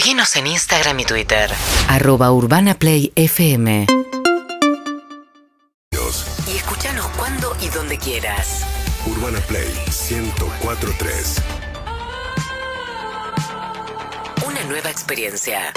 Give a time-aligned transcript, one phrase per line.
[0.00, 1.50] Seguinos en Instagram y Twitter.
[1.86, 3.86] arroba urbanaplayfm
[6.46, 8.64] Y escuchanos cuando y donde quieras.
[9.04, 9.68] Urbana Play
[10.08, 11.42] 1043.
[14.46, 15.70] Una nueva experiencia.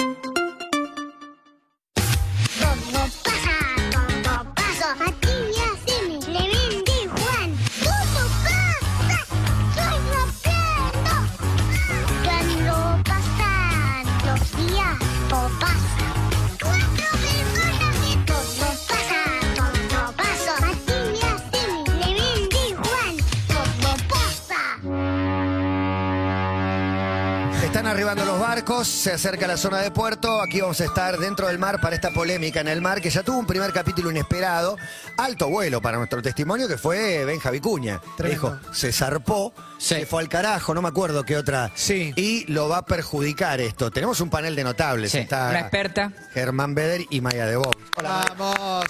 [28.14, 30.40] Los barcos, se acerca la zona de puerto.
[30.40, 33.22] Aquí vamos a estar dentro del mar para esta polémica en el mar que ya
[33.22, 34.76] tuvo un primer capítulo inesperado.
[35.18, 38.00] Alto vuelo para nuestro testimonio que fue Benja Vicuña.
[38.18, 41.70] Dijo, se zarpó, se fue al carajo, no me acuerdo qué otra.
[41.74, 42.12] Sí.
[42.16, 43.90] Y lo va a perjudicar esto.
[43.90, 45.12] Tenemos un panel de notables.
[45.12, 46.12] Sí, Está una experta.
[46.32, 47.76] Germán Beder y Maya de Bob.
[48.02, 48.86] Vamos.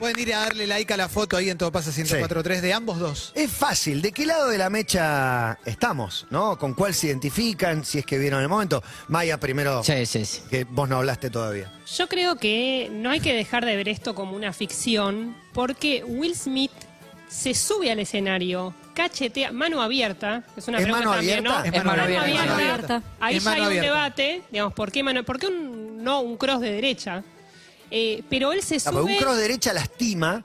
[0.00, 2.98] Pueden ir a darle like a la foto ahí en Todo Pasa 104.3 de ambos
[2.98, 3.32] dos.
[3.34, 6.26] Es fácil, ¿de qué lado de la mecha estamos?
[6.30, 6.58] ¿No?
[6.58, 7.84] ¿Con cuál se identifican?
[7.84, 8.82] Si es que vieron el momento.
[9.08, 10.40] Maya, primero, Sí, sí, sí.
[10.48, 11.70] que vos no hablaste todavía.
[11.96, 16.34] Yo creo que no hay que dejar de ver esto como una ficción, porque Will
[16.34, 16.72] Smith
[17.28, 21.70] se sube al escenario, cachetea, mano abierta, es una ¿Es pregunta mano también, abierta?
[21.70, 21.76] ¿no?
[21.76, 22.44] Es mano abierta, abierta.
[22.46, 23.02] mano abierta.
[23.20, 23.86] Ahí Es ya hay un abierta.
[23.86, 25.24] debate, digamos, ¿por qué mano?
[25.24, 27.22] ¿Por qué un, no un cross de derecha?
[27.90, 29.02] Eh, pero él se Ah, sube.
[29.02, 30.44] un cross derecha lastima,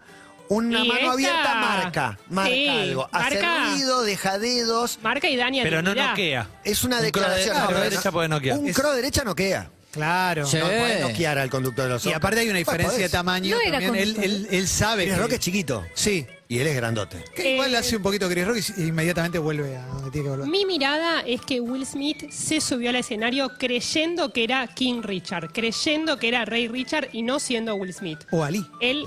[0.49, 3.09] una Y mano esta- abierta marca, marca Sí, algo.
[3.11, 4.99] Hace marca- ruido, deja dedos.
[5.01, 6.49] Marca y daña Pero no noquea.
[6.63, 7.57] Es una Un cross de- declaración.
[7.71, 8.57] no, derecha puede noquear.
[8.59, 9.71] Un Es- cross derecha noquea.
[9.95, 10.45] Claro.
[10.45, 10.57] Sí.
[10.57, 13.55] No puede noquear al conductor de los Y aparte hay una diferencia de tamaño.
[13.55, 13.95] No era también.
[13.95, 14.23] Él, conductor.
[14.25, 15.21] él- él sabe Chris que...
[15.21, 16.27] Rock es chiquito Sí.
[16.47, 17.23] y él es grandote.
[17.35, 20.29] Que igual Eh, hace un poquito Chris Rock y inmediatamente vuelve a donde tiene que
[20.31, 20.47] volver.
[20.47, 25.51] Mi mirada es que Will Smith se subió al escenario creyendo que era King Richard,
[25.53, 28.19] creyendo que era Rey Richard y no siendo Will Smith.
[28.31, 28.65] O Ali.
[28.81, 29.05] Él,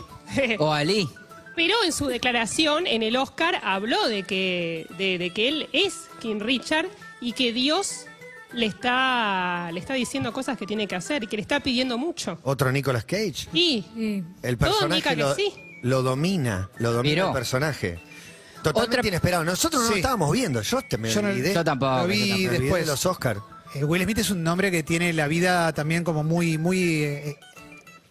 [0.58, 1.08] O Ali.
[1.56, 5.94] pero en su declaración en el Oscar habló de que, de, de que él es
[6.20, 6.86] King Richard
[7.20, 8.04] y que Dios
[8.52, 11.98] le está, le está diciendo cosas que tiene que hacer y que le está pidiendo
[11.98, 12.38] mucho.
[12.42, 13.48] Otro Nicolas Cage.
[13.52, 14.24] Y Sí.
[14.42, 15.52] El personaje lo, sí.
[15.82, 17.26] lo domina, lo domina Miró.
[17.28, 17.98] el personaje.
[18.62, 19.44] Totalmente Otra- inesperado.
[19.44, 20.00] Nosotros no lo Sí.
[20.00, 20.60] estábamos viendo.
[20.62, 21.54] Yo te me Yo no- olvidé.
[21.54, 21.98] Yo tampoco.
[21.98, 22.84] Lo vi después.
[22.84, 23.40] de los Oscars.
[23.74, 27.36] Eh, Will Smith es un hombre que tiene la vida también como muy, muy eh,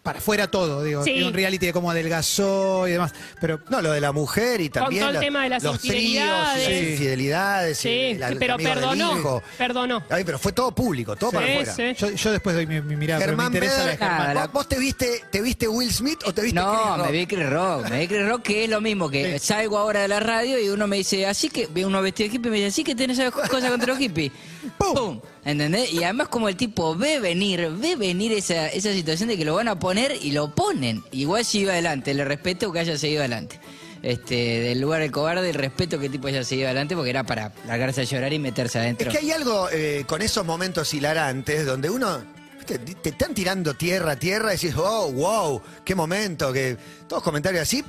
[0.08, 1.04] para afuera todo, digo.
[1.04, 1.22] Sí.
[1.22, 3.12] Un reality de cómo adelgazó y demás.
[3.40, 5.78] Pero No, lo de la mujer y también todo el la- tema de las los
[5.80, 6.68] tríos, infidelidades.
[6.68, 7.78] las infidelidades.
[7.78, 9.42] sí, y la- el pero perdonó, hijo.
[9.58, 10.02] perdonó.
[10.08, 11.74] Ay, pero fue todo público, todo para Sí, afuera.
[11.74, 11.94] sí.
[11.98, 14.50] yo, yo después doy mi, mi mirada, pero me Germán interesa la Germán.
[14.52, 17.06] ¿vos, te viste, te viste Will Smith o te viste No, Chris Rock?
[17.06, 17.88] me vi Chris Rock.
[17.90, 20.68] Me vi Chris Rock que es lo mismo que salgo ahora de la radio y
[20.70, 22.94] uno me dice, así que, ve uno vestido de hippie y me dice, así que
[22.94, 24.32] tenés esas cosas contra los hippies.
[24.78, 25.20] ¡Pum!
[25.48, 25.94] ¿Entendés?
[25.94, 29.54] Y además como el tipo ve venir, ve venir esa, esa situación de que lo
[29.54, 31.02] van a poner y lo ponen.
[31.10, 33.58] Igual si iba adelante, le respeto que haya seguido adelante.
[34.02, 37.24] Este, del lugar del cobarde, el respeto que el tipo haya seguido adelante porque era
[37.24, 39.10] para largarse a llorar y meterse Es adentro.
[39.10, 42.22] que hay algo eh, con esos momentos hilarantes donde uno
[42.58, 46.76] viste, te están tirando tierra a tierra y decís, oh, wow, qué momento, que
[47.08, 47.82] todos comentarios así,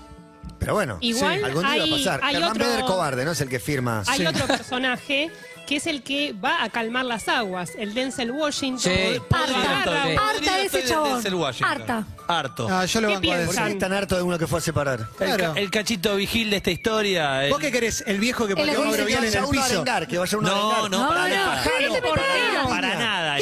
[0.60, 2.20] pero bueno, Igual algún día hay- va a pasar.
[2.24, 4.04] hay Germán otro- Beder cobarde, no es el que firma.
[4.08, 4.26] Hay Sí.
[4.26, 5.32] otro personaje
[5.68, 8.92] que es el que va a calmar las aguas, el Denzel Washington.
[8.92, 9.22] Sí.
[9.32, 10.16] Agarra, Sí.
[10.18, 11.14] Harta de ese chabón.
[11.14, 11.72] Denzel Washington.
[11.82, 12.04] Harta.
[12.28, 12.68] Harto.
[12.72, 13.46] Ah, yo lo ¿Qué banco a piensan?
[13.46, 13.76] ¿Por qué decir.
[13.78, 15.00] están harto de uno que fue a separar?
[15.02, 15.54] El, Claro.
[15.54, 17.46] ca- el cachito vigil de esta historia.
[17.46, 18.04] el- ¿Vos qué querés?
[18.08, 19.76] El viejo que El pateó a Mauro que Vial en vaya el uno a piso.
[19.76, 20.92] arengar, que vaya uno a No, arengar.
[20.92, 21.64] no, para no.
[21.64, 22.26] ¿qué te ¿Por qué?
[22.26, 22.68] metés?
[22.68, 22.96] Para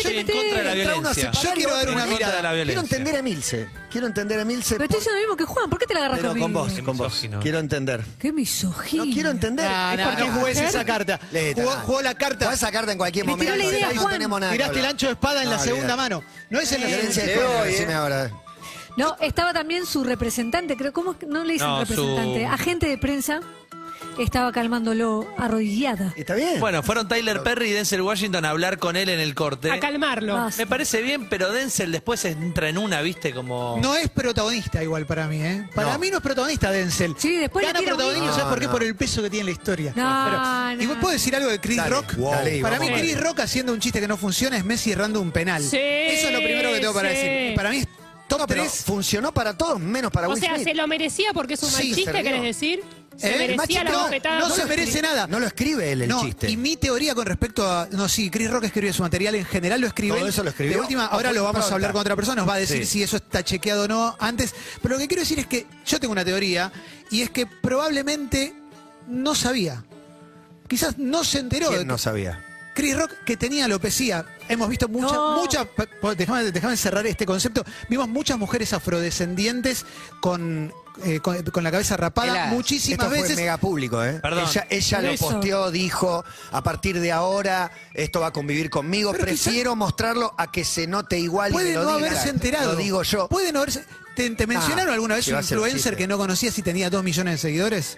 [0.03, 0.09] nada.
[0.09, 1.31] ¿Qué Yo en contra de la violencia.
[1.53, 2.51] quiero dar una mirada.
[2.63, 3.69] Quiero entender a Emilce.
[3.91, 4.75] Quiero entender a Emilce.
[4.75, 5.69] Pero estoy diciendo lo mismo que Juan.
[5.69, 6.59] ¿Por qué te la agarras pero con conmigo?
[6.63, 7.07] vos, con vos.
[7.13, 7.39] Misógino.
[7.39, 8.03] Quiero entender.
[8.19, 9.05] Qué misoginia.
[9.05, 9.65] No quiero entender.
[9.69, 11.19] No, Es porque mujer- esa carta.
[11.55, 12.45] Jugó, jugó la carta.
[12.45, 13.53] Jugá esa carta en cualquier Me momento.
[13.53, 14.13] tiró la idea, no Juan.
[14.13, 14.51] tenemos nada.
[14.53, 16.23] Tiraste el ancho de espada en la segunda mano.
[16.49, 18.31] No es en la Violencia de ahora.
[18.97, 20.91] No, estaba también su representante, creo.
[20.91, 22.45] ¿Cómo es que no le dicen No, su- representante?
[22.47, 23.41] Agente de prensa
[24.19, 26.13] estaba calmándolo arrodillada.
[26.15, 26.59] ¿Está bien?
[26.59, 29.71] Bueno, fueron Tyler Perry y Denzel Washington a hablar con él en el corte.
[29.71, 30.33] a calmarlo.
[30.35, 30.61] Basta.
[30.61, 33.77] Me parece bien, pero Denzel después entra en una, viste, como.
[33.81, 35.67] No es protagonista igual para mí, ¿eh?
[35.75, 35.99] Para No.
[35.99, 37.15] mí no es protagonista Denzel.
[37.17, 38.33] Sí, después le Gana tira un protagonismo.
[38.33, 38.65] ¿sabes por qué?
[38.65, 38.87] No, Por no.
[38.87, 39.93] el peso que tiene la historia.
[39.95, 40.83] No, Pero, no.
[40.83, 42.13] Igual puedo decir algo de Chris Dale, Rock.
[42.13, 43.01] dale, para mí vamos.
[43.01, 45.61] Chris Rock haciendo un chiste que no funciona es Messi errando un penal.
[45.63, 47.15] Sí, Eso es lo primero que tengo para sí.
[47.17, 47.55] decir.
[47.55, 47.87] Para mí es
[48.27, 48.83] top No, pero 3.
[48.85, 50.67] funcionó para todos, menos para O Will sea, Smith.
[50.67, 52.23] se lo merecía porque es un mal Sí, se chiste, rió.
[52.23, 52.83] ¿querés decir?
[53.17, 53.37] Se ¿Eh?
[53.39, 54.39] merecía la no, bofetada.
[54.39, 55.25] no se lo merece nada.
[55.25, 56.51] No lo escribe él el no, chiste.
[56.51, 57.87] y mi teoría con respecto a.
[57.91, 60.15] No, sí, Chris Rock escribió su material en general, lo escribe.
[60.17, 60.31] ¿Todo él.
[60.33, 60.75] eso lo escribió?
[60.75, 62.59] De última, ¿O ahora fue lo vamos a hablar con otra persona, nos va a
[62.59, 62.99] decir Sí.
[62.99, 64.53] si eso está chequeado o no antes.
[64.83, 66.71] Pero lo que quiero decir es que yo tengo una teoría,
[67.09, 68.53] y es que probablemente
[69.07, 69.83] no sabía.
[70.67, 71.69] Quizás no se enteró.
[71.71, 72.43] de ¿Quién no sabía?
[72.77, 74.23] Chris Rock que tenía alopecia.
[74.47, 75.37] Hemos visto muchas, No.
[75.37, 75.67] muchas,
[76.15, 77.63] déjame, déjame cerrar este concepto.
[77.89, 79.85] Vimos muchas mujeres afrodescendientes
[80.21, 80.71] con,
[81.03, 83.35] eh, con, con la cabeza rapada muchísimas Esto fue veces.
[83.35, 84.19] mega público, ¿eh?
[84.21, 84.45] Perdón.
[84.47, 89.11] Ella, ella lo posteó, dijo, a partir de ahora esto va a convivir conmigo.
[89.11, 92.07] Pero quizá- Prefiero mostrarlo a que se note igual y Puede me lo no diga.
[92.09, 92.73] haberse enterado.
[92.73, 93.27] Lo digo yo.
[93.27, 93.83] Puede no haberse.
[94.15, 97.33] ¿Te, te mencionaron Ah, alguna vez un influencer que no conocías y tenía dos millones
[97.33, 97.97] de seguidores?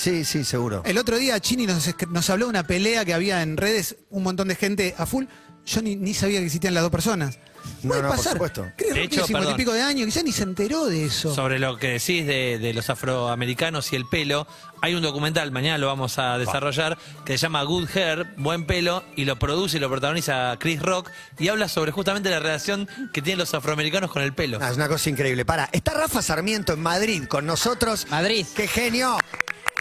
[0.00, 0.82] Sí, sí, seguro.
[0.86, 4.48] El otro día Chini nos, habló de una pelea que había en redes, un montón
[4.48, 5.26] de gente a full.
[5.66, 7.38] Yo ni, ni sabía que existían las dos personas.
[7.82, 8.32] No, Puede no, por pasar.
[8.32, 8.66] supuesto.
[8.78, 9.56] Creo De que hecho, cincuenta y perdón.
[9.58, 11.34] pico de años, quizás ni se enteró de eso.
[11.34, 14.46] Sobre lo que decís de, de los afroamericanos y el pelo,
[14.80, 19.04] hay un documental, mañana lo vamos a desarrollar, que se llama Good Hair, Buen Pelo,
[19.16, 23.20] y lo produce y lo protagoniza Chris Rock, y habla sobre justamente la relación que
[23.20, 24.58] tienen los afroamericanos con el pelo.
[24.62, 25.44] Ah, es una cosa increíble.
[25.44, 28.06] Para, está Rafa Sarmiento en Madrid con nosotros.
[28.10, 28.46] Madrid.
[28.56, 29.18] ¡Qué genio!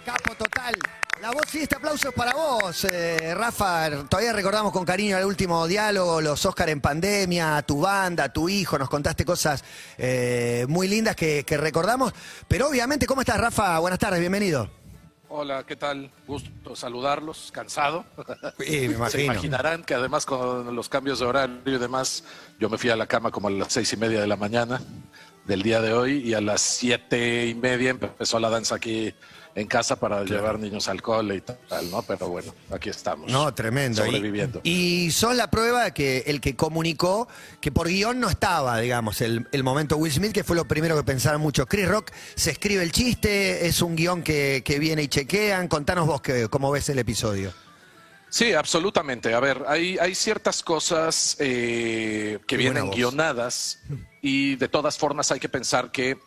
[0.05, 0.75] Capo total.
[1.21, 4.05] La voz y este aplauso es para vos, eh, Rafa.
[4.07, 8.77] Todavía recordamos con cariño el último diálogo, los Oscar en pandemia, tu banda, tu hijo.
[8.77, 9.63] Nos contaste cosas
[9.97, 12.13] eh, muy lindas que, que recordamos.
[12.47, 13.77] Pero obviamente, ¿cómo estás, Rafa?
[13.79, 14.69] Buenas tardes, bienvenido.
[15.27, 16.09] Hola, ¿qué tal?
[16.25, 18.05] Gusto saludarlos, cansado.
[18.57, 19.09] Sí, me imagino.
[19.09, 22.23] Se imaginarán que además con los cambios de horario y demás,
[22.59, 24.81] yo me fui a la cama como a las seis y media de la mañana
[25.45, 29.13] del día de hoy y a las siete y media empezó la danza aquí
[29.55, 32.01] en casa para llevar niños al cole y tal, ¿no?
[32.03, 33.29] Pero bueno, aquí estamos.
[33.31, 34.03] No, tremendo.
[34.05, 34.61] Y- Sobreviviendo.
[34.63, 37.27] Y, sos la prueba de que el que comunicó
[37.59, 40.95] que por guion no estaba, digamos, el, el momento Will Smith, que fue lo primero
[40.95, 41.65] que pensaron muchos.
[41.67, 45.67] Chris Rock se escribe el chiste, es un guion que, que viene y chequean.
[45.67, 47.51] Contanos vos que, cómo ves el episodio.
[48.29, 49.33] Sí, absolutamente.
[49.33, 53.79] A ver, hay, hay ciertas cosas eh, que Qué vienen guionadas
[54.21, 56.17] y de todas formas hay que pensar que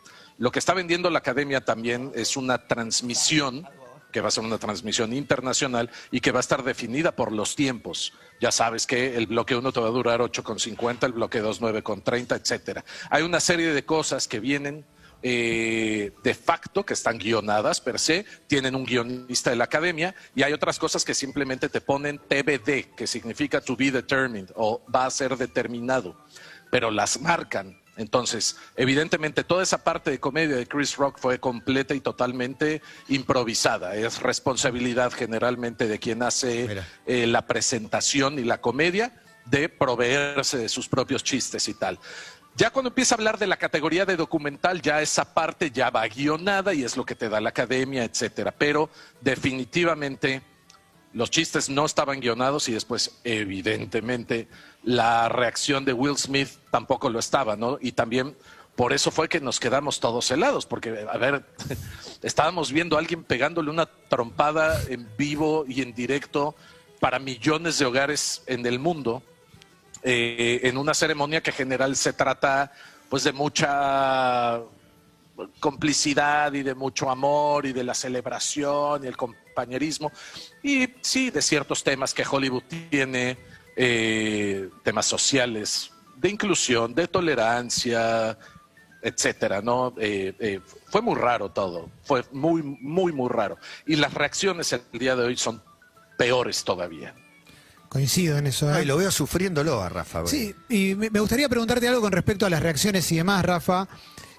[0.43, 3.65] lo que está vendiendo la academia también es una transmisión
[4.11, 7.55] que va a ser una transmisión internacional y que va a estar definida por los
[7.55, 8.11] tiempos.
[8.41, 12.41] Ya sabes que el bloque 1 te va a durar 8,50, el bloque 2 9,30,
[12.41, 12.83] etcétera.
[13.09, 14.83] Hay una serie de cosas que vienen
[15.21, 20.43] eh, de facto, que están guionadas per se, tienen un guionista de la academia, y
[20.43, 25.05] hay otras cosas que simplemente te ponen TBD, que significa to be determined o va
[25.05, 26.17] a ser determinado,
[26.69, 27.81] pero las marcan.
[27.95, 33.95] Entonces, evidentemente, toda esa parte de comedia de Chris Rock fue completa y totalmente improvisada.
[33.95, 39.13] Es responsabilidad generalmente de quien hace eh, la presentación y la comedia
[39.45, 41.99] de proveerse de sus propios chistes y tal.
[42.55, 46.07] Ya cuando empieza a hablar de la categoría de documental, ya esa parte ya va
[46.07, 48.51] guionada y es lo que te da la academia, etcétera.
[48.51, 48.89] Pero
[49.21, 50.41] definitivamente
[51.13, 54.47] los chistes no estaban guionados y después, evidentemente,
[54.83, 57.77] la reacción de Will Smith tampoco lo estaba, ¿no?
[57.81, 58.35] Y también
[58.75, 61.45] por eso fue que nos quedamos todos helados, porque, a ver,
[62.21, 66.55] estábamos viendo a alguien pegándole una trompada en vivo y en directo
[66.99, 69.21] para millones de hogares en el mundo,
[70.01, 72.71] eh, en una ceremonia que en general se trata,
[73.09, 74.61] pues, de mucha
[75.59, 80.11] complicidad y de mucho amor y de la celebración y el compañerismo
[80.61, 83.37] y sí de ciertos temas que Hollywood tiene
[83.75, 88.37] eh, temas sociales de inclusión de tolerancia
[89.01, 90.59] etcétera no Eh, eh,
[90.89, 95.25] fue muy raro todo fue muy muy muy raro y las reacciones el día de
[95.25, 95.61] hoy son
[96.17, 97.13] peores todavía
[97.89, 98.67] Coincido en eso.
[98.71, 98.77] ¿eh?
[98.77, 100.25] Ay, lo veo sufriéndolo a Rafa.
[100.25, 103.87] Sí, y me me gustaría preguntarte algo con respecto a las reacciones y demás, Rafa.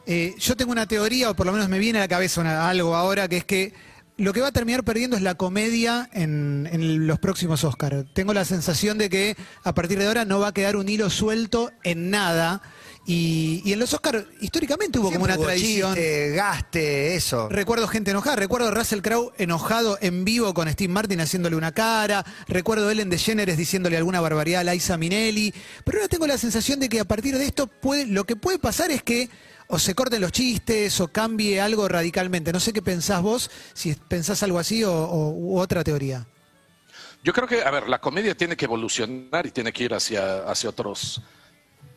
[0.06, 2.68] Eh, yo tengo una teoría, o por lo menos me viene a la cabeza una-
[2.68, 3.72] algo ahora, que es que
[4.16, 8.04] lo que va a terminar perdiendo es la comedia en, en los próximos Oscars.
[8.12, 11.10] Tengo la sensación de que a partir de ahora no va a quedar un hilo
[11.10, 12.62] suelto en nada.
[13.06, 15.94] Y, y en los Oscars históricamente hubo como una hubo tradición.
[15.94, 17.48] chiste, gaste, eso.
[17.48, 21.72] Recuerdo gente enojada, recuerdo a Russell Crowe enojado en vivo con Steve Martin haciéndole una
[21.72, 25.52] cara, recuerdo a Ellen DeGeneres diciéndole alguna barbaridad a Liza Minnelli,
[25.84, 28.58] pero ahora tengo la sensación de que a partir de esto puede, lo que puede
[28.58, 29.28] pasar es que
[29.68, 32.52] o se corten los chistes o cambie algo radicalmente.
[32.52, 36.26] No sé qué pensás vos, si pensás algo así o, u otra teoría.
[37.22, 40.44] Yo creo que, a ver, la comedia tiene que evolucionar y tiene que ir hacia,
[40.44, 41.22] hacia otros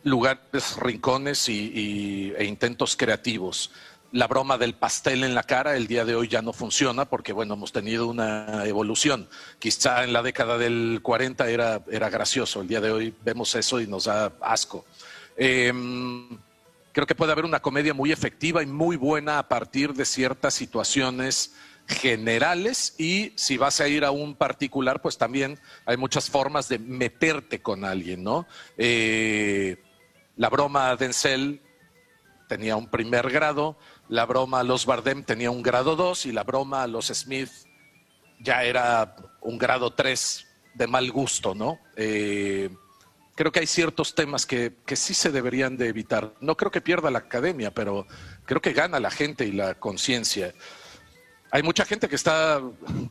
[0.02, 3.70] lugares, rincones y, e intentos creativos.
[4.10, 7.34] La broma del pastel en la cara el día de hoy ya no funciona porque,
[7.34, 9.28] bueno, hemos tenido una evolución.
[9.58, 12.62] Quizá en la década del 40 era, era gracioso.
[12.62, 14.86] El día de hoy vemos eso y nos da asco.
[15.36, 16.38] Em,
[16.98, 20.52] creo que puede haber una comedia muy efectiva y muy buena a partir de ciertas
[20.54, 21.54] situaciones
[21.86, 26.80] generales y si vas a ir a un particular, pues también hay muchas formas de
[26.80, 28.48] meterte con alguien, ¿no?
[28.76, 29.76] Eh,
[30.34, 31.62] la broma Denzel
[32.48, 33.78] tenía un primer grado,
[34.08, 37.52] la broma a los Bardem tenía un grado 2 y la broma a los Smith
[38.40, 41.78] ya era un grado 3 de mal gusto, ¿no?
[41.94, 42.70] Eh,
[43.38, 46.34] creo que hay ciertos temas que, que sí se deberían de evitar.
[46.40, 48.04] No creo que pierda la academia, pero
[48.44, 50.52] creo que gana la gente y la conciencia.
[51.52, 52.60] Hay mucha gente que está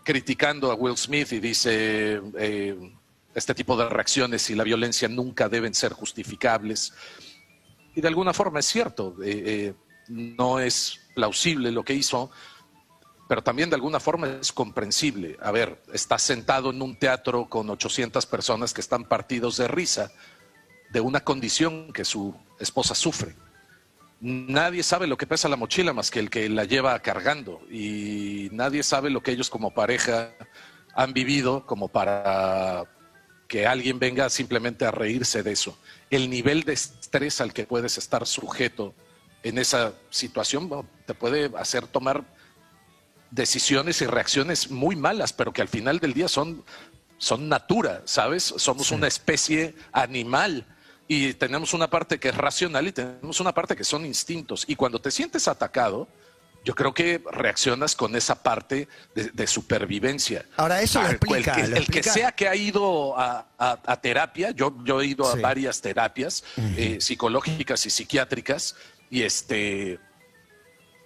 [0.03, 2.75] criticando a Will Smith y dice eh,
[3.33, 6.91] este tipo de reacciones y la violencia nunca deben ser justificables.
[7.95, 9.73] Y de alguna forma es cierto, eh, eh,
[10.09, 12.31] no es plausible lo que hizo,
[13.27, 15.37] pero también de alguna forma es comprensible.
[15.41, 20.11] A ver, está sentado en un teatro con 800 personas que están partidos de risa
[20.89, 23.35] de una condición que su esposa sufre.
[24.19, 28.49] Nadie sabe lo que pesa la mochila más que el que la lleva cargando y
[28.51, 30.31] nadie sabe lo que ellos como pareja
[30.95, 32.85] han vivido como para
[33.47, 35.77] que alguien venga simplemente a reírse de eso.
[36.09, 38.95] El nivel de estrés al que puedes estar sujeto
[39.43, 40.69] en esa situación
[41.05, 42.25] te puede hacer tomar
[43.37, 46.65] decisiones y reacciones muy malas, pero que al final del día son,
[47.17, 48.43] son natura, ¿sabes?
[48.57, 50.65] Somos una especie animal
[51.07, 54.65] y tenemos una parte que es racional y tenemos una parte que son instintos.
[54.67, 56.09] Y cuando te sientes atacado,
[56.65, 60.43] yo creo que reaccionas con esa parte de, de supervivencia.
[60.57, 63.47] Ahora, eso lo Ah, explica, El, que, lo el que sea que ha ido a,
[63.57, 65.39] a- a terapia, yo, yo he ido Sí.
[65.39, 66.43] a varias terapias
[66.75, 68.75] eh, psicológicas y psiquiátricas
[69.09, 69.97] y este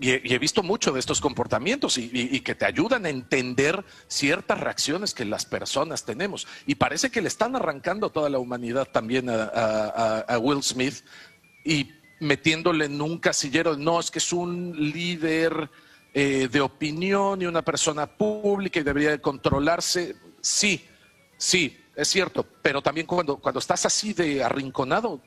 [0.01, 4.60] y he, visto mucho de estos comportamientos y, y- que te ayudan a entender ciertas
[4.60, 6.48] reacciones que las personas tenemos.
[6.65, 11.03] Y parece que le están arrancando toda la humanidad también a Will Smith
[11.63, 15.70] y metiéndole en un casillero, no, es que es un líder
[16.13, 20.15] eh, de opinión y una persona pública y debería de controlarse.
[20.39, 20.86] Sí,
[21.38, 25.22] sí, es cierto, pero también cuando, cuando estás así de arrinconado,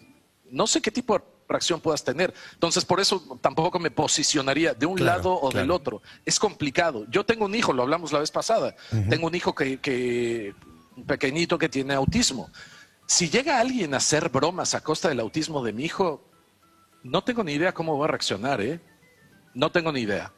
[0.51, 2.33] no sé qué tipo de reacción puedas tener.
[2.53, 5.75] Entonces, por eso tampoco me posicionaría de un Claro, lado o del claro.
[5.75, 6.03] otro.
[6.25, 7.07] Es complicado.
[7.11, 8.75] Yo tengo un hijo, lo hablamos la vez pasada.
[9.11, 10.55] Tengo un hijo que, que,
[11.07, 12.51] pequeñito que tiene autismo.
[13.07, 16.27] Si llega alguien a hacer bromas a costa del autismo de mi hijo,
[17.03, 18.81] no tengo ni idea cómo va a reaccionar, ¿eh?
[19.53, 20.33] No tengo ni idea.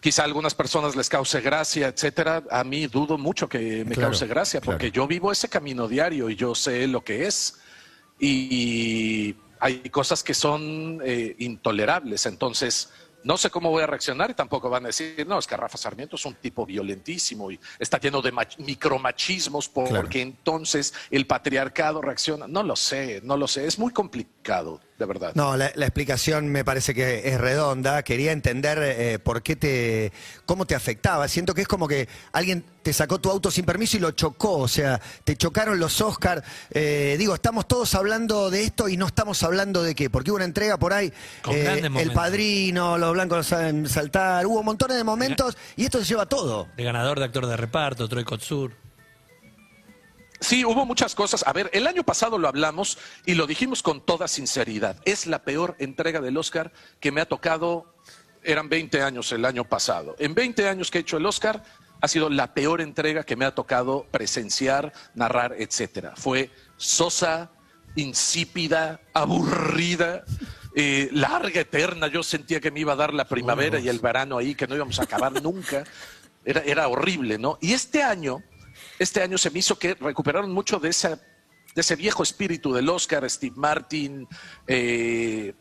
[0.00, 2.42] Quizá a algunas personas les cause gracia, etcétera.
[2.50, 4.76] A mí dudo mucho que me Claro, cause gracia, claro.
[4.78, 7.58] porque yo vivo ese camino diario y yo sé lo que es.
[8.18, 12.26] Y hay cosas que son eh, intolerables.
[12.26, 12.90] Entonces,
[13.22, 15.76] no sé cómo voy a reaccionar y tampoco van a decir, no, es que Rafa
[15.76, 20.08] Sarmiento es un tipo violentísimo y está lleno de mach- micromachismos porque Claro.
[20.14, 22.46] entonces el patriarcado reacciona.
[22.48, 23.66] No lo sé, no lo sé.
[23.66, 24.39] Es muy complicado,
[24.98, 25.32] de verdad.
[25.34, 28.02] No, la, la explicación me parece que es redonda.
[28.02, 30.12] Quería entender eh, por qué te,
[30.44, 31.28] cómo te afectaba.
[31.28, 34.58] Siento que es como que alguien te sacó tu auto sin permiso y lo chocó.
[34.58, 36.42] O sea, te chocaron los Oscar.
[36.70, 40.10] Eh, digo, estamos todos hablando de esto y no estamos hablando de qué.
[40.10, 41.12] Porque hubo una entrega por ahí.
[41.42, 42.12] Con eh, el.
[42.12, 44.46] Padrino, los blancos saben saltar.
[44.46, 46.68] Hubo montones de momentos y esto se lleva todo.
[46.76, 48.72] De ganador de actor de reparto, Troy Kotsur.
[50.40, 51.44] Sí, hubo muchas cosas.
[51.46, 54.96] A ver, el año pasado lo hablamos y lo dijimos con toda sinceridad.
[55.04, 57.94] Es la peor entrega del Oscar que me ha tocado.
[58.42, 60.16] Eran 20 años el año pasado.
[60.18, 61.62] En 20 años que he hecho el Oscar,
[62.00, 66.14] ha sido la peor entrega que me ha tocado presenciar, narrar, etcétera.
[66.16, 67.50] Fue sosa,
[67.96, 70.24] insípida, aburrida.
[70.74, 74.38] eh, larga, eterna, yo sentía que me iba a dar la primavera y el verano
[74.38, 75.84] ahí, que no íbamos a acabar nunca.
[76.44, 77.58] Era, era horrible, ¿no?
[77.60, 78.42] Y este año,
[79.00, 83.28] este año se me hizo que recuperaron mucho de, de ese viejo espíritu del Oscar,
[83.30, 84.28] Steve Martin,
[84.66, 85.54] eh,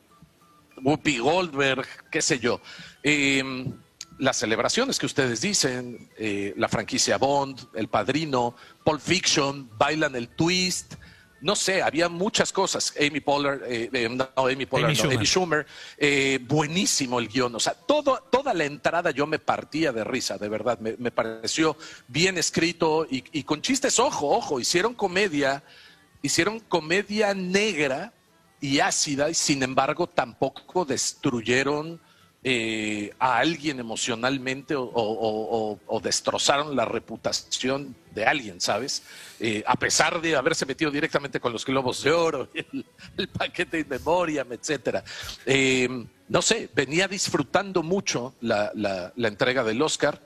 [0.84, 2.60] Whoopi Goldberg, qué sé yo.
[3.02, 3.42] Eh,
[4.18, 10.28] las celebraciones que ustedes dicen, eh, la franquicia Bond, El Padrino, Pulp Fiction, Bailan el
[10.28, 10.96] Twist,
[11.42, 12.94] no sé, había muchas cosas.
[13.00, 15.18] Amy Poehler, eh, eh, no, Amy no, Schumer.
[15.18, 15.66] Amy Schumer,
[15.98, 17.56] eh, buenísimo el guion.
[17.56, 20.80] O sea, todo, toda la entrada yo me partía de risa, de verdad.
[20.80, 21.78] Me, me pareció
[22.08, 25.64] bien escrito y, y con chistes, ojo, ojo, hicieron comedia,
[26.22, 28.14] hicieron comedia negra
[28.62, 32.02] y ácida y sin embargo tampoco destruyeron
[32.44, 39.04] eh, a alguien emocionalmente o, o- o- o- o destrozaron la reputación de alguien, ¿sabes?
[39.42, 42.86] Eh, a pesar de haberse metido directamente con los globos de oro, el,
[43.18, 45.04] el paquete de memoria, etcétera.
[45.46, 45.90] Eh,
[46.30, 50.22] no sé, venía disfrutando mucho la, la- la entrega del Oscar.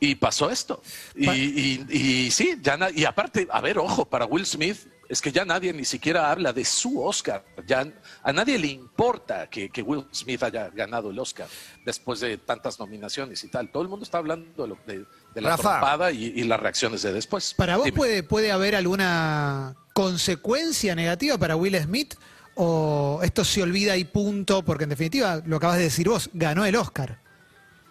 [0.00, 0.82] Y pasó esto.
[1.16, 1.86] Y, y-
[2.26, 4.76] y sí, ya y aparte, a ver, ojo, para Will Smith
[5.08, 7.44] es que ya nadie ni siquiera habla de su Oscar.
[7.66, 7.86] Ya
[8.22, 11.46] a nadie le importa que, que Will Smith haya ganado el Oscar
[11.84, 13.70] después de tantas nominaciones y tal.
[13.70, 15.62] Todo el mundo está hablando de, lo- de- de la Rafa.
[15.78, 17.54] trompada y, y las reacciones de después.
[17.54, 17.96] ¿Para vos Dime.
[17.96, 22.14] puede, puede haber alguna consecuencia negativa para Will Smith?
[22.56, 24.64] ¿O esto se olvida y punto?
[24.64, 27.18] Porque en definitiva, lo acabas de decir vos, ganó el Oscar.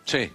[0.06, 0.32] Sí.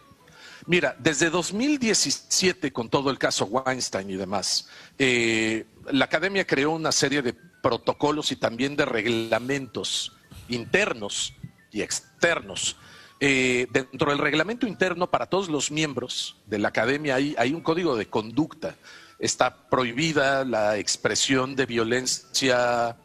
[0.66, 4.68] Mira, desde 2017, con todo el caso Weinstein y demás,
[4.98, 10.12] eh, la academia creó una serie de protocolos y también de reglamentos
[10.48, 11.34] internos
[11.70, 12.76] y externos.
[13.20, 17.96] Eh, dentro del reglamento interno, para todos los miembros de la academia hay, un código
[17.96, 18.76] de conducta.
[19.18, 22.96] Está prohibida la expresión de violencia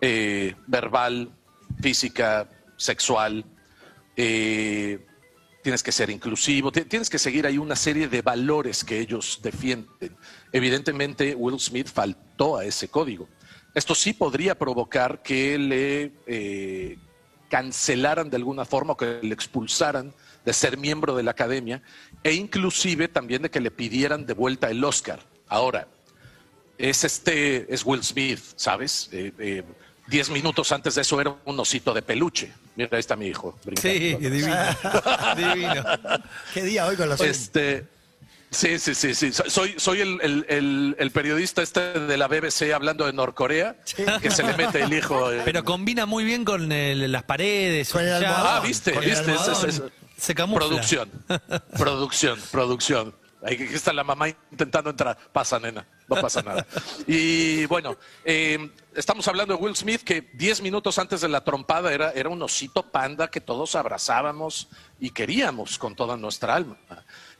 [0.00, 1.30] eh, verbal,
[1.80, 3.46] física, sexual.
[4.16, 5.06] Eh,
[5.62, 9.40] tienes que ser inclusivo, ti- tienes que seguir ahí una serie de valores que ellos
[9.42, 10.16] defienden.
[10.52, 13.28] Evidentemente, Will Smith faltó a ese código.
[13.74, 16.98] Esto sí podría provocar que le eh,
[17.48, 20.12] cancelaran de alguna forma o que le expulsaran
[20.44, 21.80] de ser miembro de la academia
[22.24, 25.20] e inclusive también de que le pidieran de vuelta el Oscar.
[25.48, 25.86] Ahora,
[26.76, 29.08] es este, es Will Smith, ¿sabes?
[29.12, 29.62] Eh, eh,
[30.12, 32.52] diez minutos antes de eso era un osito de peluche.
[32.76, 33.58] Mira, ahí está mi hijo.
[33.64, 33.98] brincando.
[33.98, 34.56] Sí, divino.
[35.36, 35.84] divino.
[36.54, 37.86] ¿Qué día hoy con los Este,
[38.50, 39.32] sí, sí, sí, sí.
[39.32, 43.76] So- Soy, soy el, el- el- el periodista este de la BBC hablando de Norcorea,
[44.20, 45.32] que se le mete el hijo.
[45.32, 47.88] en- Pero combina muy bien con el- las paredes.
[47.90, 48.48] Con el ya- almohadón.
[48.48, 49.32] Ah, viste, Con el viste.
[49.32, 49.70] Es- es- almohadón.
[49.70, 49.82] es-
[50.22, 50.66] Se camufla.
[50.68, 51.10] producción,
[51.78, 53.14] producción, producción.
[53.44, 55.18] Ahí está la mamá intentando entrar.
[55.32, 56.64] Pasa, nena, no pasa nada.
[57.08, 61.92] Y bueno, eh, estamos hablando de Will Smith, que 10 minutos antes de la trompada
[61.92, 64.68] era, era un osito panda que todos abrazábamos
[65.00, 66.76] y queríamos con toda nuestra alma.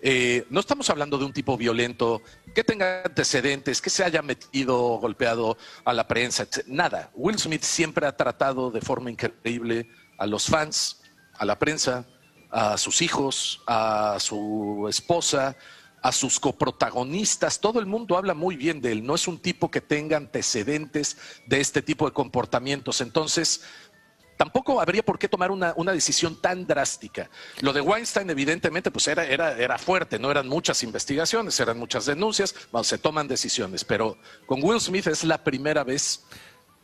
[0.00, 2.22] Eh, no estamos hablando de un tipo violento
[2.54, 7.10] que tenga antecedentes, que se haya metido, golpeado a la prensa, nada.
[7.14, 11.02] Will Smith siempre ha tratado de forma increíble a los fans,
[11.34, 12.06] a la prensa,
[12.50, 15.56] a sus hijos, a su esposa,
[16.02, 17.60] a sus coprotagonistas.
[17.60, 19.06] Todo el mundo habla muy bien de él.
[19.06, 21.16] No es un tipo que tenga antecedentes
[21.46, 23.00] de este tipo de comportamientos.
[23.00, 23.62] Entonces,
[24.36, 27.30] tampoco habría por qué tomar una, una decisión tan drástica.
[27.60, 32.06] Lo de Weinstein, evidentemente, pues era, era, era fuerte, no eran muchas investigaciones, eran muchas
[32.06, 36.24] denuncias, bueno, se toman decisiones, pero con Will Smith es la primera vez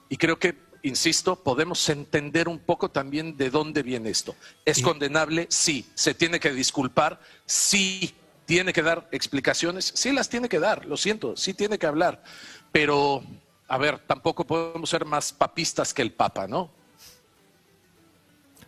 [0.09, 4.37] y creo que, insisto, podemos entender un poco también de dónde viene esto.
[4.65, 5.49] ¿Es condenable?
[5.51, 5.91] Sí.
[5.95, 7.21] ¿Se tiene que disculpar?
[7.45, 8.15] Sí.
[8.49, 9.93] ¿Tiene que dar explicaciones?
[9.95, 12.23] Sí las tiene que dar, lo siento, sí tiene que hablar.
[12.73, 13.23] Pero,
[13.69, 16.71] a ver, tampoco podemos ser más papistas que el Papa, ¿no?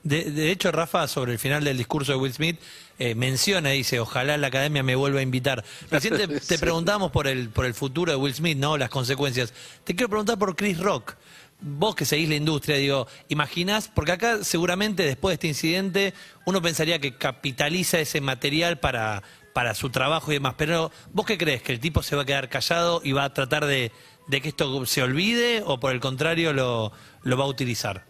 [0.02, 2.60] De, de hecho, Rafa, sobre el final del discurso de Will Smith,
[2.98, 5.64] eh, menciona, dice, ojalá la academia me vuelva a invitar.
[5.90, 6.14] Recién
[6.46, 8.76] te, preguntamos por el, por el futuro de Will Smith, ¿no?
[8.76, 9.54] Las consecuencias.
[9.84, 11.14] Te quiero preguntar por Chris Rock.
[11.62, 16.14] Vos que seguís la industria, digo, imaginás, porque acá seguramente después de este incidente
[16.46, 21.36] uno pensaría que capitaliza ese material para, para su trabajo y demás, pero ¿vos qué
[21.38, 21.62] crees?
[21.62, 23.92] ¿Que el tipo se va a quedar callado y va a tratar de,
[24.28, 28.06] de que esto se olvide o por el contrario lo, lo va a utilizar?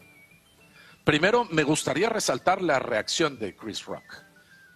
[1.05, 4.05] Primero, me gustaría resaltar la reacción de Chris Rock.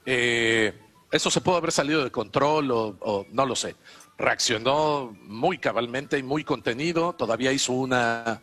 [0.06, 0.72] Eh,
[1.12, 3.76] eso se puede haber salido de control o, o no lo sé.
[4.16, 7.12] Reaccionó muy cabalmente y muy contenido.
[7.12, 8.42] Todavía hizo una,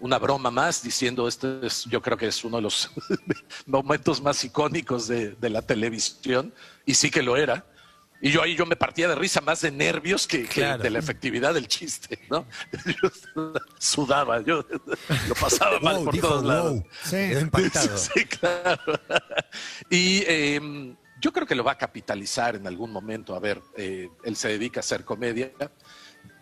[0.00, 2.90] una broma más diciendo, este es, yo creo que es uno de los
[3.66, 6.52] momentos más icónicos de, de la televisión.
[6.86, 7.64] Y sí que lo era.
[8.20, 10.82] Y yo ahí yo me partía de risa más de nervios que, que Claro.
[10.82, 12.46] de la efectividad del chiste, ¿no?
[13.00, 14.64] Yo sudaba, yo
[15.28, 16.72] lo pasaba mal Wow, por dijo, todos lados.
[16.72, 16.82] wow.
[17.10, 17.96] Quedó impactado.
[17.96, 18.80] Sí, claro.
[19.88, 23.36] Y eh, yo creo que lo va a capitalizar en algún momento.
[23.36, 25.52] A ver, eh, él se dedica a hacer comedia.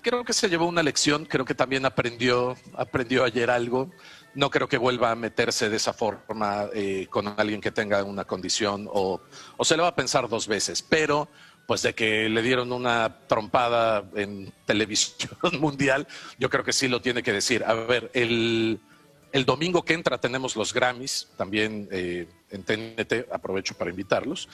[0.06, 3.90] Creo que se llevó una lección, creo que también aprendió, aprendió ayer algo.
[4.36, 8.24] No creo que vuelva a meterse de esa forma eh, con alguien que tenga una
[8.24, 9.20] condición o,
[9.56, 10.80] o se lo va a pensar dos veces.
[10.80, 11.26] Pero,
[11.66, 16.06] pues de que le dieron una trompada en televisión mundial,
[16.38, 17.64] yo creo que sí lo tiene que decir.
[17.64, 18.78] A ver, el,
[19.32, 24.48] el domingo que entra tenemos los Grammys, también eh, en TNT, aprovecho para invitarlos.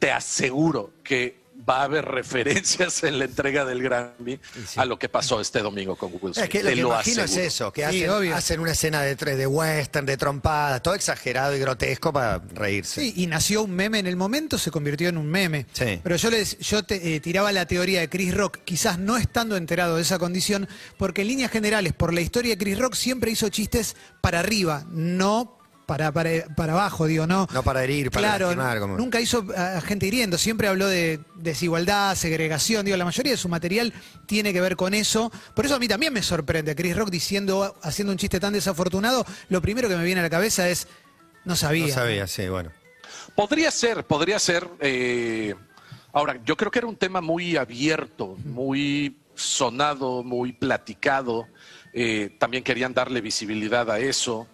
[0.00, 4.38] Te aseguro que va a haber referencias en la entrega del Grammy
[4.76, 6.44] a lo que pasó este domingo con Will Smith.
[6.44, 7.42] Es que lo Te que imagino aseguro.
[7.46, 8.36] es eso, que Sí, hacen, obvio.
[8.36, 13.00] hacen una escena de, tre- de western, de trompadas, todo exagerado y grotesco para reírse.
[13.00, 15.66] Sí, y nació un meme en el momento, se convirtió en un meme.
[15.72, 16.00] Sí.
[16.02, 19.56] Pero yo les, yo te, eh, tiraba la teoría de Chris Rock, quizás no estando
[19.56, 23.30] enterado de esa condición, porque en líneas generales, por la historia de Chris Rock, siempre
[23.30, 25.57] hizo chistes para arriba, no
[25.88, 27.48] para, para, para abajo, digo, no.
[27.50, 31.18] No para herir, para claro, lastimar, como- nunca hizo a gente hiriendo, siempre habló de
[31.36, 33.94] desigualdad, segregación, digo, la mayoría de su material
[34.26, 35.32] tiene que ver con eso.
[35.54, 39.24] Por eso a mí también me sorprende Chris Rock diciendo, haciendo un chiste tan desafortunado,
[39.48, 40.88] lo primero que me viene a la cabeza es,
[41.46, 41.86] no sabía.
[41.86, 42.70] No sabía, sí, bueno.
[43.34, 44.68] Podría ser, podría ser.
[44.80, 45.54] eh,
[46.12, 51.46] ahora, yo creo que era un tema muy abierto, muy sonado, muy platicado.
[51.94, 54.46] eh, también querían darle visibilidad a eso.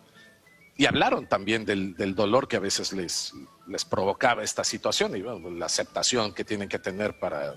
[0.77, 3.33] Y hablaron también del, del dolor que a veces les,
[3.67, 7.55] les provocaba esta situación y bueno, la aceptación que tienen que tener para,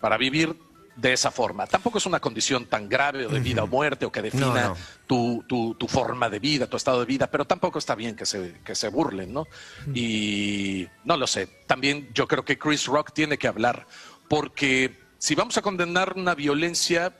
[0.00, 0.56] para vivir
[0.96, 1.64] de esa forma.
[1.68, 4.68] Tampoco es una condición tan grave o de vida o muerte o que defina No,
[4.70, 4.76] no.
[5.06, 8.26] Tu, tu- tu forma de vida, tu estado de vida, pero tampoco está bien que
[8.26, 9.46] se, que se burlen, ¿no?
[9.94, 11.46] Y no lo sé.
[11.68, 13.86] También yo creo que Chris Rock tiene que hablar,
[14.28, 17.16] porque si vamos a condenar una violencia,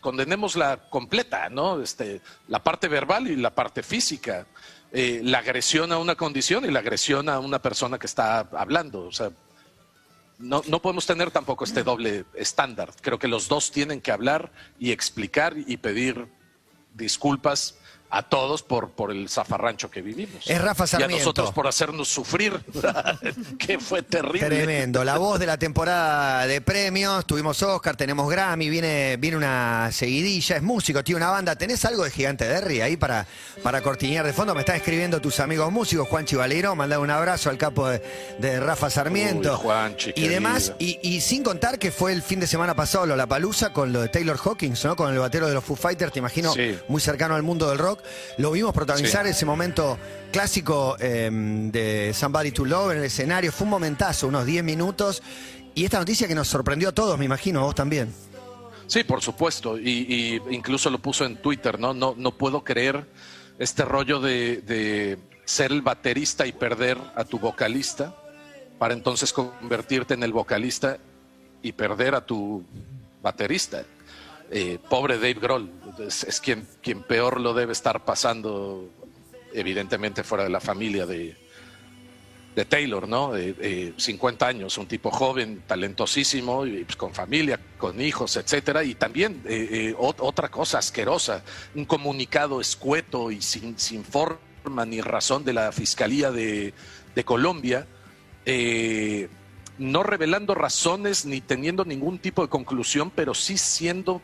[0.00, 1.80] condenémosla completa, ¿no?
[1.80, 4.46] Este, la parte verbal y la parte física.
[4.90, 9.02] Eh, la agresión a una condición y la agresión a una persona que está hablando.
[9.04, 9.30] O sea,
[10.38, 12.92] no, no podemos tener tampoco este doble estándar.
[13.02, 16.28] Creo que los dos tienen que hablar y explicar y pedir
[16.94, 17.76] disculpas
[18.10, 20.48] a todos por, por el zafarrancho que vivimos.
[20.48, 21.16] Es Rafa Y a Sarmiento.
[21.18, 22.58] nosotros por hacernos sufrir,
[23.58, 24.46] que fue terrible.
[24.46, 25.04] Tremendo.
[25.04, 27.26] La voz de la temporada de premios.
[27.26, 30.56] Tuvimos Oscar, tenemos Grammy, viene, viene una seguidilla.
[30.56, 31.56] Es músico, tiene una banda.
[31.56, 33.26] ¿Tenés algo de Gigante Derry ahí para,
[33.62, 34.54] para cortinear de fondo?
[34.54, 36.74] Me están escribiendo tus amigos músicos, Juan Chivalero.
[36.74, 38.02] Mandar un abrazo al capo de,
[38.38, 39.52] de Rafa Sarmiento.
[39.54, 40.72] Uy, Juanchi, y demás.
[40.78, 44.00] Y, y sin contar que fue el fin de semana pasado la Palusa con lo
[44.00, 44.96] de Taylor Hawkins, ¿no?
[44.96, 46.78] Con el batero de los Foo Fighters, te imagino, Sí.
[46.88, 47.97] muy cercano al mundo del rock.
[48.38, 49.30] Lo vimos protagonizar Sí.
[49.32, 49.98] ese momento
[50.32, 53.52] clásico eh, de Somebody to Love en el escenario.
[53.52, 55.22] Fue un momentazo, unos 10 minutos.
[55.74, 58.12] Y esta noticia que nos sorprendió a todos, me imagino, a vos también.
[58.86, 59.78] Sí, por supuesto.
[59.78, 61.92] Y, y incluso lo puso en Twitter, ¿no?
[61.94, 63.06] No, no puedo creer
[63.58, 68.14] este rollo de, de ser el baterista y perder a tu vocalista
[68.78, 70.98] para entonces convertirte en el vocalista
[71.62, 72.64] y perder a tu
[73.22, 73.82] baterista.
[74.50, 75.70] Eh, pobre Dave Grohl,
[76.06, 78.88] es, quien, quien peor lo debe estar pasando,
[79.52, 81.36] evidentemente fuera de la familia de,
[82.56, 83.32] de Taylor, ¿no?
[83.32, 88.84] De 50 años, un tipo joven, talentosísimo, y, pues, con familia, con hijos, etcétera.
[88.84, 94.38] Y también eh, eh, ot- otra cosa asquerosa, un comunicado escueto y sin, sin forma
[94.86, 96.72] ni razón de la Fiscalía de,
[97.14, 97.86] de Colombia,
[98.46, 99.28] eh,
[99.78, 104.20] no revelando razones ni teniendo ningún tipo de conclusión, pero sí siendo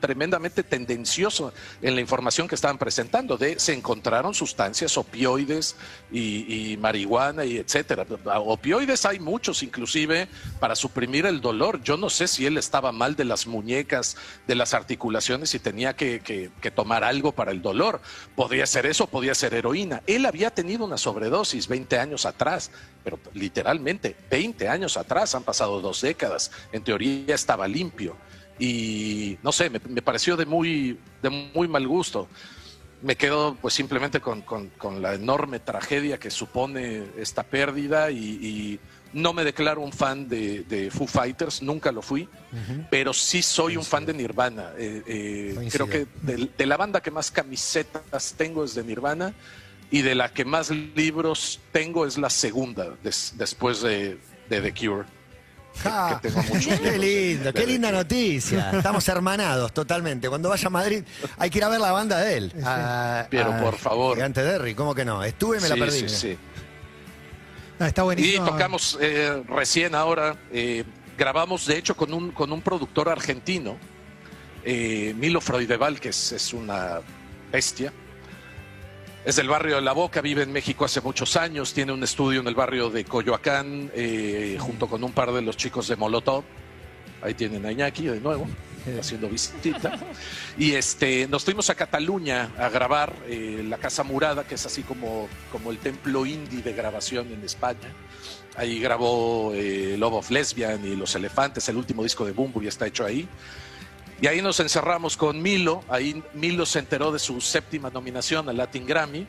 [0.00, 3.36] tremendamente tendencioso en la información que estaban presentando.
[3.36, 5.76] De, se encontraron sustancias opioides
[6.12, 8.06] y, marihuana y etcétera.
[8.36, 10.28] Opioides hay muchos, inclusive
[10.60, 11.82] para suprimir el dolor.
[11.82, 15.94] Yo no sé si él estaba mal de las muñecas, de las articulaciones y tenía
[15.94, 18.00] que, que- tomar algo para el dolor.
[18.36, 20.02] Podría ser eso, podía ser heroína.
[20.06, 22.70] Él había tenido una sobredosis 20 años atrás,
[23.02, 26.50] pero literalmente 20 años atrás, han pasado dos décadas.
[26.72, 28.16] En teoría estaba limpio
[28.58, 32.28] y no sé, me, me pareció de muy, de muy mal gusto.
[33.00, 38.18] Me quedo pues simplemente con, con- con la enorme tragedia que supone esta pérdida y,
[38.18, 38.80] y
[39.12, 42.28] no me declaro un fan de, de Foo Fighters, nunca lo fui,
[42.90, 44.72] pero sí soy un fan de Nirvana.
[44.76, 49.32] Eh, eh, creo que de, de la banda que más camisetas tengo es de Nirvana
[49.90, 54.18] y de la que más libros tengo es la segunda des- después de,
[54.50, 55.06] de The Cure.
[55.82, 56.20] Que- Ja.
[56.20, 58.70] que tengo muchos Qué lindo, qué linda noticia.
[58.74, 60.28] Estamos hermanados totalmente.
[60.28, 61.02] Cuando vaya a Madrid
[61.38, 62.52] hay que ir a ver la banda de él.
[62.64, 64.16] A- Pero a por favor.
[64.16, 65.22] Gigante Derry, ¿cómo que no?
[65.24, 66.00] Estuve y me la perdí.
[66.00, 66.38] sí, sí.
[67.78, 68.44] No, está Y buenísimo.
[68.46, 70.84] tocamos eh, recién ahora, eh,
[71.16, 73.76] grabamos de hecho con un, con un productor argentino,
[74.64, 77.00] eh, Milo Freudeval, que es, es una
[77.52, 77.92] bestia.
[79.24, 82.40] Es del barrio de La Boca, vive en México hace muchos años, tiene un estudio
[82.40, 86.44] en el barrio de Coyoacán, eh, junto con un par de los chicos de Molotov.
[87.20, 88.46] Ahí tienen a Iñaki de nuevo,
[88.98, 89.98] haciendo visita.
[90.56, 94.82] Y este, nos fuimos a Cataluña a grabar eh, La Casa Murada, que es así
[94.82, 97.92] como, como el templo indie de grabación en España.
[98.56, 102.86] Ahí grabó eh, Love of Lesbian y Los Elefantes, el último disco de Bunbury está
[102.86, 103.28] hecho ahí.
[104.20, 105.84] Y ahí nos encerramos con Milo.
[105.88, 109.26] Ahí Milo se enteró de su séptima nominación al Latin Grammy.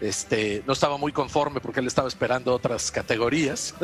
[0.00, 3.74] Este, no estaba muy conforme porque él estaba esperando otras categorías.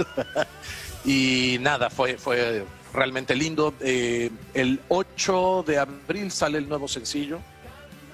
[1.05, 3.73] y nada, fue, fue realmente lindo.
[3.81, 7.39] Eh, el 8 de abril sale el nuevo sencillo.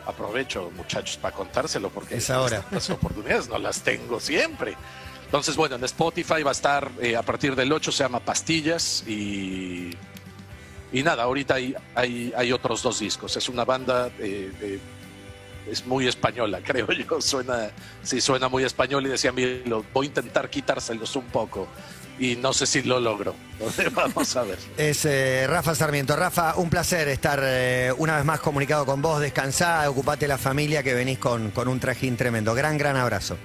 [0.07, 2.65] Aprovecho, muchachos, para contárselo porque Es ahora.
[2.71, 4.77] las oportunidades no las tengo siempre.
[5.25, 9.03] Entonces, bueno, en Spotify va a estar eh, a partir del 8, se llama Pastillas
[9.09, 9.91] y
[10.95, 13.37] y nada, ahorita hay, hay, hay otros dos discos.
[13.37, 14.79] Es una banda, eh,
[15.69, 17.21] es muy española, creo yo.
[17.21, 17.71] Suena,
[18.03, 19.33] sí, suena muy español y decía,
[19.67, 21.67] lo, voy a intentar quitárselos un poco.
[22.17, 23.35] Y no sé si lo logro.
[23.93, 24.59] Vamos a ver.
[24.77, 26.15] Es eh, Rafa Sarmiento.
[26.15, 29.21] Rafa, un placer estar eh, una vez más comunicado con vos.
[29.21, 32.55] Descansá, ocupate la familia que venís con, con un trajín tremendo.
[32.55, 33.37] Gran, gran abrazo.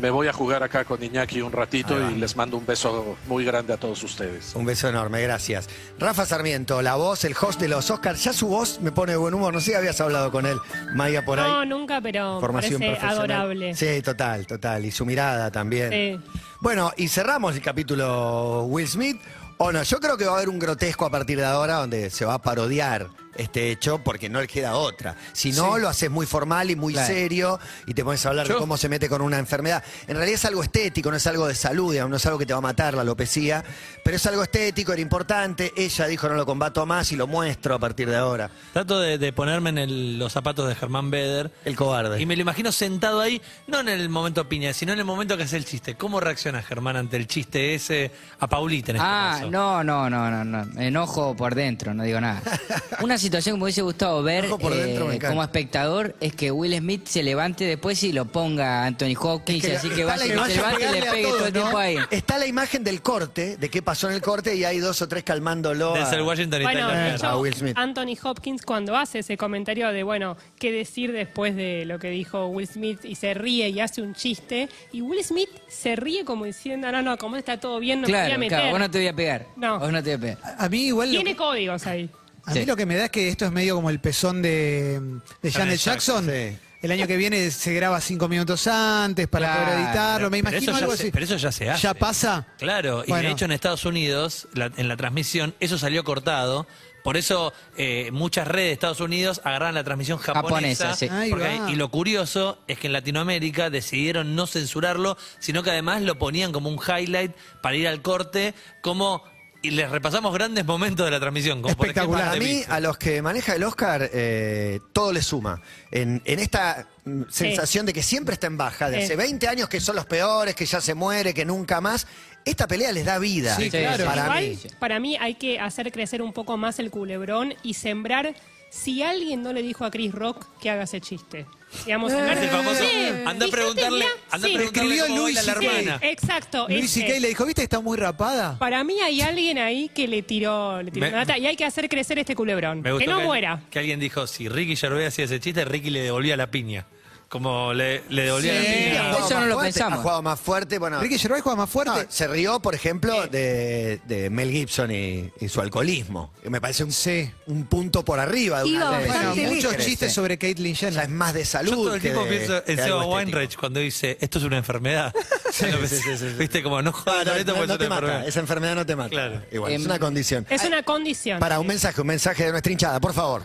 [0.00, 3.44] Me voy a jugar acá con Iñaki un ratito y les mando un beso muy
[3.44, 4.52] grande a todos ustedes.
[4.54, 5.68] Un beso enorme, gracias.
[5.98, 8.22] Rafa Sarmiento, la voz, el host de los Oscars.
[8.24, 9.52] Ya su voz me pone de buen humor.
[9.54, 10.58] No sé si habías hablado con él,
[10.94, 11.50] Maya, por ahí.
[11.50, 13.30] No, nunca, pero Formación parece profesional.
[13.30, 13.74] adorable.
[13.74, 14.84] Sí, total, total.
[14.84, 15.90] Y su mirada también.
[15.90, 16.20] Sí.
[16.60, 19.20] Bueno, y cerramos el capítulo Will Smith.
[19.58, 22.10] O no, yo creo que va a haber un grotesco a partir de ahora donde
[22.10, 25.14] se va a parodiar este hecho porque no le queda otra.
[25.32, 27.08] Si no, lo haces muy formal y muy Claro.
[27.14, 29.82] serio y te pones a hablar de cómo se mete con una enfermedad.
[30.06, 32.52] En realidad es algo estético, no es algo de salud, no es algo que te
[32.52, 33.64] va a matar la alopecia,
[34.04, 35.72] pero es algo estético, era importante.
[35.76, 38.50] Ella dijo no lo combato más y lo muestro a partir de ahora.
[38.72, 41.50] Trato de, de ponerme en el- los zapatos de Germán Beder.
[41.64, 42.20] El cobarde.
[42.20, 45.36] Y me lo imagino sentado ahí, no en el momento piña, sino en el momento
[45.36, 45.94] que hace el chiste.
[45.96, 49.50] ¿Cómo reacciona Germán ante el chiste ese a Paulita en este Ah, caso?
[49.50, 50.80] no, no, no, no, no.
[50.80, 52.42] Enojo por dentro, no digo nada.
[53.02, 57.22] Una situación que me hubiese gustado ver eh, como espectador es que Will Smith se
[57.22, 60.50] levante después y lo ponga a Anthony Hopkins, Es que así que está vaya, imagen
[60.50, 61.60] se levante y le a pegue todos, todo el ¿no?
[61.60, 61.96] tiempo ahí.
[62.10, 65.08] Está la imagen del corte, de qué pasó en el corte, y hay dos o
[65.08, 65.94] tres calmándolo.
[65.94, 67.76] a- Denzel Washington y Bueno, de hecho, a Will Smith.
[67.76, 72.46] Anthony Hopkins cuando hace ese comentario de, bueno, qué decir después de lo que dijo
[72.46, 76.44] Will Smith y se ríe y hace un chiste, y Will Smith se ríe como
[76.44, 78.58] diciendo, no, no, como está todo bien, no me voy a Claro, meter.
[78.58, 79.46] claro, vos no te voy a pegar.
[79.56, 79.78] No.
[79.78, 80.54] Vos no te voy a pegar.
[80.58, 82.10] A mí igual lo, Tiene códigos ahí.
[82.46, 82.66] A mí Sí.
[82.66, 85.00] lo que me da es que esto es medio como el pezón de,
[85.42, 86.26] de Janet Jackson.
[86.26, 86.58] sí.
[86.82, 90.28] El año que viene se graba cinco minutos antes para Claro, poder editarlo.
[90.30, 91.10] Me Pero imagino eso, ya algo se, así.
[91.12, 91.82] pero eso ya se hace.
[91.82, 92.46] ¿Ya pasa?
[92.58, 93.26] Claro, y Bueno.
[93.26, 96.66] de hecho en Estados Unidos, la- en la transmisión, eso salió cortado.
[97.02, 100.88] Por eso eh, muchas redes de Estados Unidos agarran la transmisión japonesa.
[100.88, 101.08] Japonesa, sí.
[101.10, 106.18] Hay- y lo curioso es que en Latinoamérica decidieron no censurarlo, sino que además lo
[106.18, 108.52] ponían como un highlight para ir al corte,
[108.82, 109.22] como
[109.64, 111.62] y les repasamos grandes momentos de la transmisión.
[111.62, 112.28] Como por ejemplo, Espectacular.
[112.28, 115.60] Para The mí, a los que maneja el Oscar, eh, todo le suma.
[115.90, 119.04] En, en esta mm, sensación de que siempre está en baja, de Sí.
[119.04, 122.06] hace 20 años que son los peores, que ya se muere, que nunca más,
[122.44, 123.56] esta pelea les da vida.
[123.56, 124.04] Sí, Sí, claro.
[124.04, 124.58] Para Igual, mí.
[124.78, 128.34] para mí hay que hacer crecer un poco más el culebrón y sembrar.
[128.74, 131.46] Si alguien no le dijo a Chris Rock que haga ese chiste.
[131.86, 134.54] Digamos, Eh, Es el famoso, Sí, anda a preguntarle, anda a sí.
[134.56, 135.98] preguntarle Escribió cómo baila Luis la hermana.
[136.02, 136.66] Exacto.
[136.68, 137.00] Luis ese.
[137.06, 137.20] C.K.
[137.20, 137.62] le dijo, ¿viste?
[137.62, 138.58] Está muy rapada.
[138.58, 141.56] Para mí hay alguien ahí que le tiró, le tiró Me- una data y hay
[141.56, 142.82] que hacer crecer este culebrón.
[142.82, 143.62] Me gustó Que no que, muera.
[143.70, 146.86] que alguien dijo, si Ricky Gervais hacía ese chiste, Ricky le devolvía la piña.
[147.34, 148.64] Como le, le devolvía Sí.
[148.64, 149.02] la Ha piña.
[149.02, 149.98] jugado Eso no más lo fuerte, pensamos.
[149.98, 150.78] Ha jugado más fuerte.
[150.78, 151.90] Bueno, Ricky Gervais juega más fuerte.
[152.04, 156.30] no, se rió, por ejemplo, de, de Mel Gibson y, y su alcoholismo.
[156.40, 157.28] que Me parece un, Sí.
[157.48, 158.98] un punto por arriba de una Iba
[159.32, 159.90] Bueno, muchos Crece.
[159.90, 161.08] chistes sobre Caitlyn O sea, es Jenner.
[161.10, 161.70] más de salud.
[161.72, 164.58] Yo todo el que tiempo de- pienso en Seba Weinreich cuando dice, esto es una
[164.58, 165.12] enfermedad.
[165.12, 166.26] Lo sí, sí, sí, sí.
[166.38, 168.28] Viste, como no jodas no, con esto no, porque no es te una mata, enfermedad.
[168.28, 169.10] esa enfermedad no te mata.
[169.10, 169.42] Claro.
[169.50, 170.46] Igual, es Em, una condición.
[170.50, 171.40] Es una condición.
[171.40, 173.42] Para un mensaje, un mensaje de nuestra hinchada, por favor.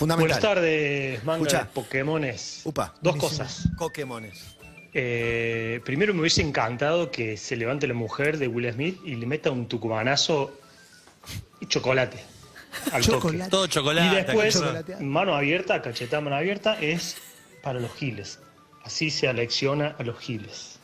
[0.00, 0.40] Fundamental.
[0.40, 1.58] Buenas tardes, manga Escucha.
[1.64, 2.62] de Pokémones.
[2.64, 2.94] Upa.
[3.02, 3.28] Dos Buenísimo.
[3.44, 3.68] cosas.
[3.76, 4.56] Pokémones.
[4.94, 9.26] Eh, primero me hubiese encantado que se levante la mujer de Will Smith y le
[9.26, 10.58] meta un tucumanazo
[11.60, 12.16] y chocolate.
[12.92, 13.38] Al Chocolate.
[13.38, 13.50] toque.
[13.50, 14.06] Todo chocolate.
[14.06, 14.62] Y después,
[15.00, 17.18] mano abierta, cachetada mano abierta, es
[17.62, 18.38] para los giles.
[18.82, 20.79] Así se alecciona a los giles.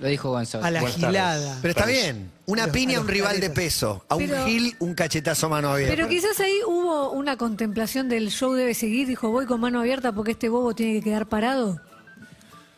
[0.00, 0.64] Lo dijo Gonzalo.
[0.64, 1.10] A la Buenas tardes.
[1.10, 1.58] gilada.
[1.62, 2.30] Pero está bien.
[2.46, 3.54] Una piña a un los rival de caretas.
[3.64, 4.04] peso.
[4.08, 5.94] A un Pero- gil, un cachetazo a mano abierta.
[5.94, 9.06] Pero quizás ahí hubo una contemplación del show debe seguir.
[9.06, 11.80] Dijo, voy con mano abierta porque este bobo tiene que quedar parado.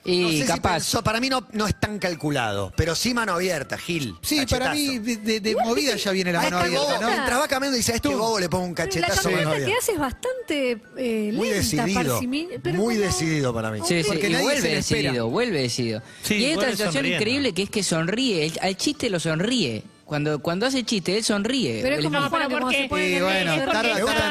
[0.06, 0.72] Y No sé si capaz.
[0.74, 4.14] pensó, para mí no, no es tan calculado, pero sí mano abierta, Gil.
[4.22, 4.74] Sí, para cachetazo.
[4.74, 7.08] mí de, de- de movida ya viene la mano abierta, bobo, ¿no?
[7.08, 9.50] mientras va caminando dice, a este bobo le pongo un Pero la cachetazo a mano
[9.66, 12.20] que hace es bastante eh, Muy lenta, decidido.
[12.20, 13.80] parsimin- pero Muy como- decidido para mí.
[13.86, 15.00] Sí, sí, Porque y nadie se vuelve espera.
[15.02, 16.02] decidido, vuelve decidido.
[16.22, 17.16] Sí, y hay otra situación sonriendo.
[17.22, 19.82] increíble que es que sonríe, el- al chiste lo sonríe.
[20.04, 21.80] Cuando, cuando hace chiste, él sonríe.
[21.82, 22.88] Pero es como Juan, porque- se Sí,
[23.20, 23.60] bueno, se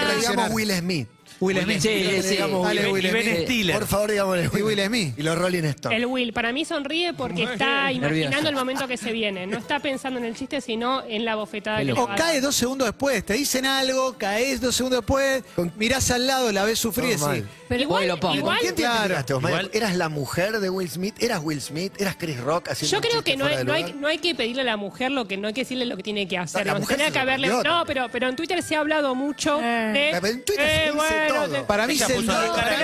[0.02, 0.52] que le digamos reaccionar.
[0.54, 1.08] Will Smith.
[1.40, 1.80] Will Smith.
[1.82, 3.14] Sí, sí, digamos Dale, Will Will Smith.
[3.14, 3.44] Ben Smith.
[3.46, 3.76] Stiller.
[3.80, 5.14] Por favor, digámosle Y Will Smith.
[5.18, 5.98] Y los Rolling Stones.
[5.98, 8.08] El Will, para mí sonríe porque está Nervioso.
[8.16, 9.46] imaginando el momento que se viene.
[9.48, 12.88] No está pensando en el chiste, sino en la bofetada que O cae dos segundos
[12.88, 15.44] después, te dicen algo, caes dos segundos después,
[15.78, 17.36] mirás al lado, la ves sufrir y Normal.
[17.38, 18.36] decís, Pero Igual igual, lo pongo.
[18.36, 19.26] igual- ¿Con quién te Claro.
[19.48, 21.16] Igual- ¿Eras la mujer de Will Smith?
[21.22, 21.94] ¿Eras Will Smith?
[22.00, 24.62] ¿Eras Chris Rock haciendo Yo creo que no hay, no, hay, no hay que pedirle
[24.62, 26.60] a la mujer lo que no hay que decirle lo que tiene que hacer.
[26.60, 27.48] la Digamos, mujer tendría se que haberle.
[27.50, 29.66] sorprendió No, pero, pero en Twitter se ha hablado mucho Eh.
[29.66, 30.10] de.
[30.12, 32.00] En Twitter Ella se puso la no, cara para que mí-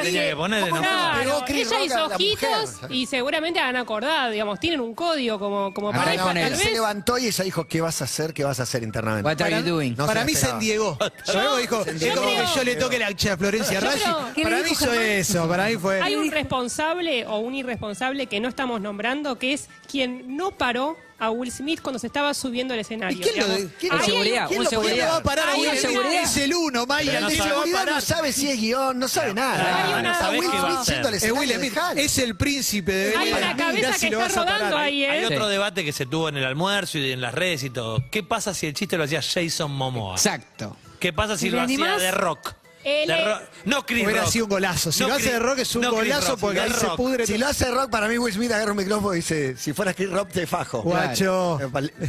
[0.04, 1.14] tenía que poner de ¿cómo enojada.
[1.14, 1.20] no?
[1.20, 5.74] Pegó Claro, Chris ella hizo ojitos y seguramente han acordado, digamos, tienen un código como,
[5.74, 6.56] como Ah, pareja, con él.
[6.56, 8.34] se levantó y ella dijo, ¿qué vas a hacer?
[8.34, 9.28] ¿Qué vas a hacer internamente?
[9.28, 9.96] What are you doing?
[9.98, 10.98] No para se mí se endiegó.
[11.34, 14.02] Luego dijo, Se es como que yo le toque la a Florencia Yo Raggi.
[14.02, 16.02] creo- ¿Qué le Para mí hizo eso, para mí fue...
[16.02, 20.98] Hay un responsable o un irresponsable que no estamos nombrando, que es quien no paró
[21.24, 23.16] a Will Smith cuando se estaba subiendo al escenario.
[23.16, 23.62] ¿Y quién lo, digamos.
[23.72, 25.06] de- quién lo- seguridad, quién un lo- quién seguridad.
[25.06, 25.92] lo va a parar a Hay Will una Smith?
[25.92, 26.24] seguridad.
[26.24, 27.14] Es el uno, Maya.
[27.18, 29.86] El no de sabe- seguridad no sabe si es guion, no sabe nada.
[29.86, 32.00] Hay una- Está ¿sabés Will Smith siendo al Es Will Smith, dejalo.
[32.02, 33.58] es el príncipe de Hay Will una Smith.
[33.66, 34.58] cabeza que lo está vas a parar.
[34.60, 35.28] rodando ahí, Hay ¿eh?
[35.28, 38.04] otro debate que se tuvo en el almuerzo y en las redes y todo.
[38.10, 40.16] ¿Qué pasa si el chiste lo hacía Jason Momoa?
[40.16, 40.76] Exacto.
[41.00, 42.02] ¿Qué pasa si ¿Te lo hacía animás?
[42.02, 42.56] de rock?
[42.84, 44.32] Él De es- Rock- No Chris Hubiera Rock.
[44.32, 44.92] sido un golazo.
[44.92, 46.62] Si No lo hace Chris- de rock es un no Chris golazo Rock, porque de
[46.66, 46.96] ahí se rock.
[46.98, 49.74] pudre Si lo hace rock, para mí Will Smith agarra un micrófono y dice, si
[49.74, 50.82] fueras Chris Rock te fajo.
[50.82, 51.60] Guacho.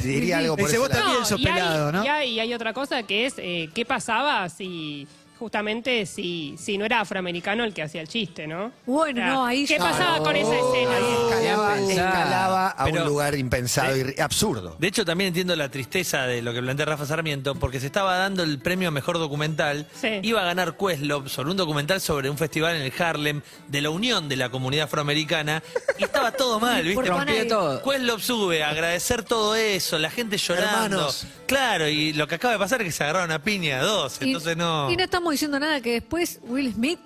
[0.03, 1.03] Diría algo por Ese ese vos lado.
[1.03, 2.05] también sos y hay- pelado, ¿no?
[2.05, 5.07] Y hay, y hay otra cosa que es eh, qué pasaba si
[5.43, 8.71] justamente si, si no era afroamericano el que hacía el chiste, ¿no?
[8.87, 10.99] Bueno, no, ahí ¿Qué ya- pasaba con esa escena?
[10.99, 14.77] Escalaba, escalaba a Pero- un lugar impensado y absurdo.
[14.79, 18.17] De hecho, también entiendo la tristeza de lo que plantea Rafa Sarmiento, porque se estaba
[18.19, 19.87] dando el premio a mejor documental.
[20.01, 20.21] Sí.
[20.23, 23.91] Iba a ganar Questlove sobre un documental sobre un festival en el Harlem de la
[23.91, 25.61] unión de la comunidad afroamericana.
[25.99, 26.95] Y estaba todo mal, ¿viste?
[26.95, 27.49] Porque van a Rompió ir.
[27.49, 27.83] todo.
[27.83, 30.73] Questlove sube a agradecer todo eso, la gente llorando.
[30.99, 31.27] Hermanos.
[31.47, 34.19] Claro, y lo que acaba de pasar es que se agarraron a piña a dos,
[34.21, 34.91] Y- entonces no.
[34.91, 36.99] Y no estamos diciendo nada que después Will Smith,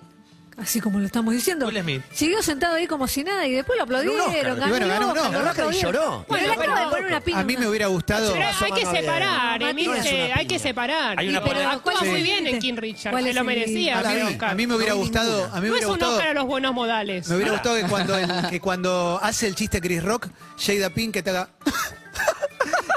[0.57, 2.01] así como lo estamos diciendo, Will Smith.
[2.13, 4.17] siguió sentado ahí como si nada y después lo aplaudieron.
[4.17, 4.55] Ganó un Oscar.
[4.55, 6.25] ganó Y bueno, ganó un Oscar, Ganó Oscar y lloró.
[6.27, 7.39] Bueno, Y le acaba de poner una piña.
[7.39, 8.33] A mí me hubiera gustado.
[8.33, 9.61] Pero hay que separar.
[9.63, 11.19] Emilce, hay que separar.
[11.19, 12.05] Hay una pero actúa Sí.
[12.09, 13.99] muy bien en King Richard, ¿Cuál se lo merecía.
[13.99, 14.49] A mí, Oscar.
[14.51, 15.45] a mí me hubiera gustado.
[15.53, 16.13] A mí me no es hubiera un.
[16.13, 17.27] Oscar a los buenos modales.
[17.29, 18.15] Me hubiera gustado que cuando,
[18.49, 20.27] que cuando hace el chiste Chris Rock,
[20.59, 21.49] Jada Pink te haga.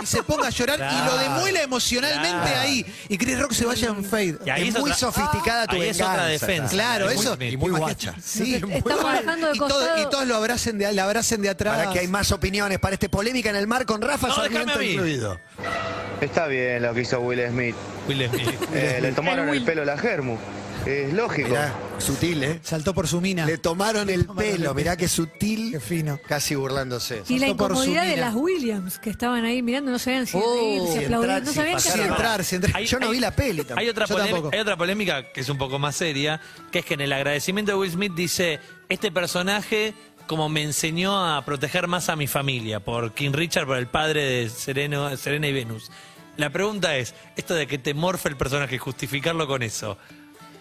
[0.02, 2.60] Y se ponga a llorar y lo demuela emocionalmente Claro.
[2.60, 2.86] ahí.
[3.08, 4.38] Y Chris Rock se vaya en fade.
[4.44, 6.68] Y ahí es es muy otra- sofisticada tu ahí es otra venganza, defensa.
[6.72, 7.36] Claro, muy eso.
[7.40, 8.14] Y muy guacha.
[8.22, 9.20] Sí, Nos muy estamos guacha.
[9.20, 10.02] dejando de Y, todo- costado.
[10.02, 11.76] y todos lo abracen de, la abracen de atrás.
[11.76, 14.66] Para que hay más opiniones para este polémica en el mar con Rafa No, Sarmiento
[14.66, 14.92] déjame a mí.
[14.92, 15.40] incluido.
[16.20, 17.74] Está bien lo que hizo Will Smith.
[18.08, 18.48] Will Smith.
[18.74, 20.36] Eh, le tomaron El pelo a la Germu.
[20.86, 21.48] Es lógico.
[21.48, 22.60] Mirá, sutil, ¿eh?
[22.62, 23.44] Saltó por su mina.
[23.46, 25.72] Le tomaron el tomaron pelo, el mirá qué sutil.
[25.72, 26.18] Qué fino.
[26.26, 27.22] Casi burlándose.
[27.28, 28.26] Y la Saltó por su incomodidad de mina.
[28.26, 30.54] las Williams, que estaban ahí mirando, no sabían si Oh.
[30.54, 31.92] reír, si Si aplaudir, entrar, no si sabían qué pasar.
[31.92, 32.10] Si hacer.
[32.12, 32.76] entrar, si entrar.
[32.76, 33.80] Hay- Yo no hay- vi la peli tampoco.
[33.80, 34.50] Hay otra, Yo polé- tampoco.
[34.52, 36.40] hay otra polémica que es un poco más seria,
[36.72, 39.94] que es que en el agradecimiento de Will Smith dice, este personaje
[40.26, 44.22] como me enseñó a proteger más a mi familia, por King Richard, por el padre
[44.24, 45.90] de Sereno, Serena y Venus.
[46.36, 49.98] La pregunta es, esto de que te morfe el personaje, justificarlo con eso.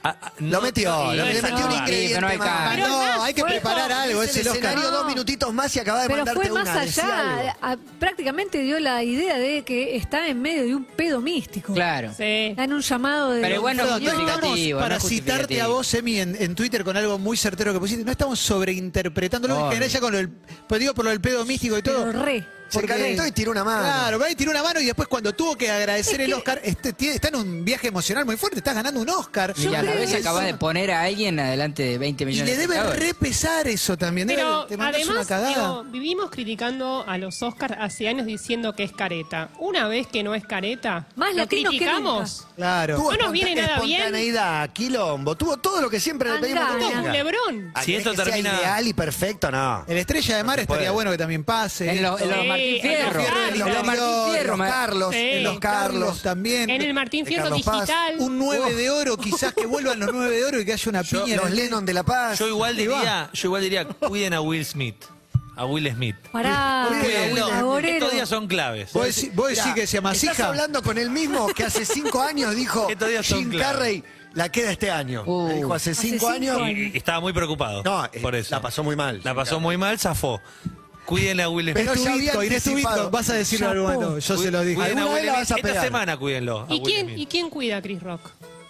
[0.02, 2.76] Ah, ah, Lo no- metió, lo no le es metió un ingrediente no hay más.
[2.76, 4.24] Pero no, hay que fue preparar algo.
[4.24, 4.92] Es el el escenario No.
[4.92, 6.82] dos minutitos más y acaba de Pero mandarte fue más una.
[6.82, 7.54] allá, algo.
[7.62, 11.74] a- prácticamente dio la idea de que está en medio de un pedo místico.
[11.74, 12.10] Claro.
[12.16, 12.24] Sí.
[12.52, 13.42] Está en un llamado de...
[13.42, 16.96] Pero igual no no estamos, para no citarte a vos, Emi, en, en Twitter con
[16.96, 20.80] algo muy certero que pusiste, no estamos sobreinterpretando, lo general ya con lo del, pues
[20.80, 22.06] digo por lo del pedo místico y todo.
[22.06, 22.46] Pero re.
[22.69, 23.84] Se calentó y tiró una mano.
[23.84, 26.34] Claro, va y tiró una mano y después cuando tuvo que agradecer Es el que-
[26.36, 29.53] Oscar, este, tiene- está en un viaje emocional muy fuerte, estás ganando un Oscar.
[29.58, 32.55] Y a la vez acabas de poner a alguien adelante de 20 Y millones le
[32.55, 33.08] de debe espectadores.
[33.10, 34.27] repesar eso también.
[34.27, 35.49] debe- Pero te mandas una además, cagada.
[35.49, 39.49] digo, vivimos criticando a los Oscars hace años diciendo que es careta.
[39.60, 42.45] Una vez que no es careta, Más lo latinos que criticamos.
[42.55, 42.95] claro.
[42.97, 43.99] Tuvo No nos viene nada bien.
[44.01, 47.12] espontaneidad, quilombo, tuvo todo lo que siempre le pedimos que tenga.
[47.12, 47.71] Lebrón.
[47.73, 49.86] Ah, Si ¿querés esto que sea termina- ideal y perfecto, no.
[49.88, 50.89] El Estrella de Mar estaría puede.
[50.91, 51.89] bueno que también pase.
[51.91, 53.24] En, los- en los Sí, Martín en los Fierro.
[53.24, 54.50] Carlos, En los Martín Carlos, Fierro.
[54.50, 55.17] los ma- Carlos, Sí.
[55.19, 56.22] en los Carlos.
[56.22, 56.69] también.
[56.69, 58.15] En el Martín Fierro digital.
[58.19, 61.02] Un 9 de oro, quizás que vuelvan los 9 de oro y que haya una
[61.02, 61.36] Yo- piña.
[61.36, 62.39] en Los Lennon de La Paz.
[62.39, 64.95] Yo igual diría, yo igual diría, cuiden a Will Smith.
[65.56, 66.15] A Will Smith.
[66.32, 67.88] Pará, agorero.
[67.98, 68.93] Estos días son claves.
[68.93, 69.30] ¿Vos decís,
[69.76, 70.48] que se Estás amasija?
[70.48, 73.60] hablando con el mismo que hace cinco años dijo Estos días son Jim.
[73.60, 74.04] Carrey
[74.36, 75.24] la queda este año.
[75.26, 75.50] Uh.
[75.54, 76.62] dijo hace Hace cinco cinco años.
[76.62, 76.91] años.
[76.93, 77.84] Y estaba muy preocupado.
[77.84, 78.56] No, eh, por eso.
[78.56, 79.19] la pasó muy mal.
[79.24, 80.39] La pasó muy mal, zafó.
[81.10, 81.76] Cuiden a Will Smith.
[81.76, 83.10] Pero ya había anticipado.
[83.10, 83.72] Vas a decirlo Chapó.
[83.72, 84.19] algo bueno.
[84.19, 84.82] Yo se lo dije.
[84.82, 85.32] A Alguna Will la Smith.
[85.39, 85.84] vas a Esta pegar.
[85.86, 86.60] semana cuídenlo.
[86.62, 87.17] a ¿Y Will quién, Smith.
[87.19, 88.22] ¿Y quién cuida a Chris Rock?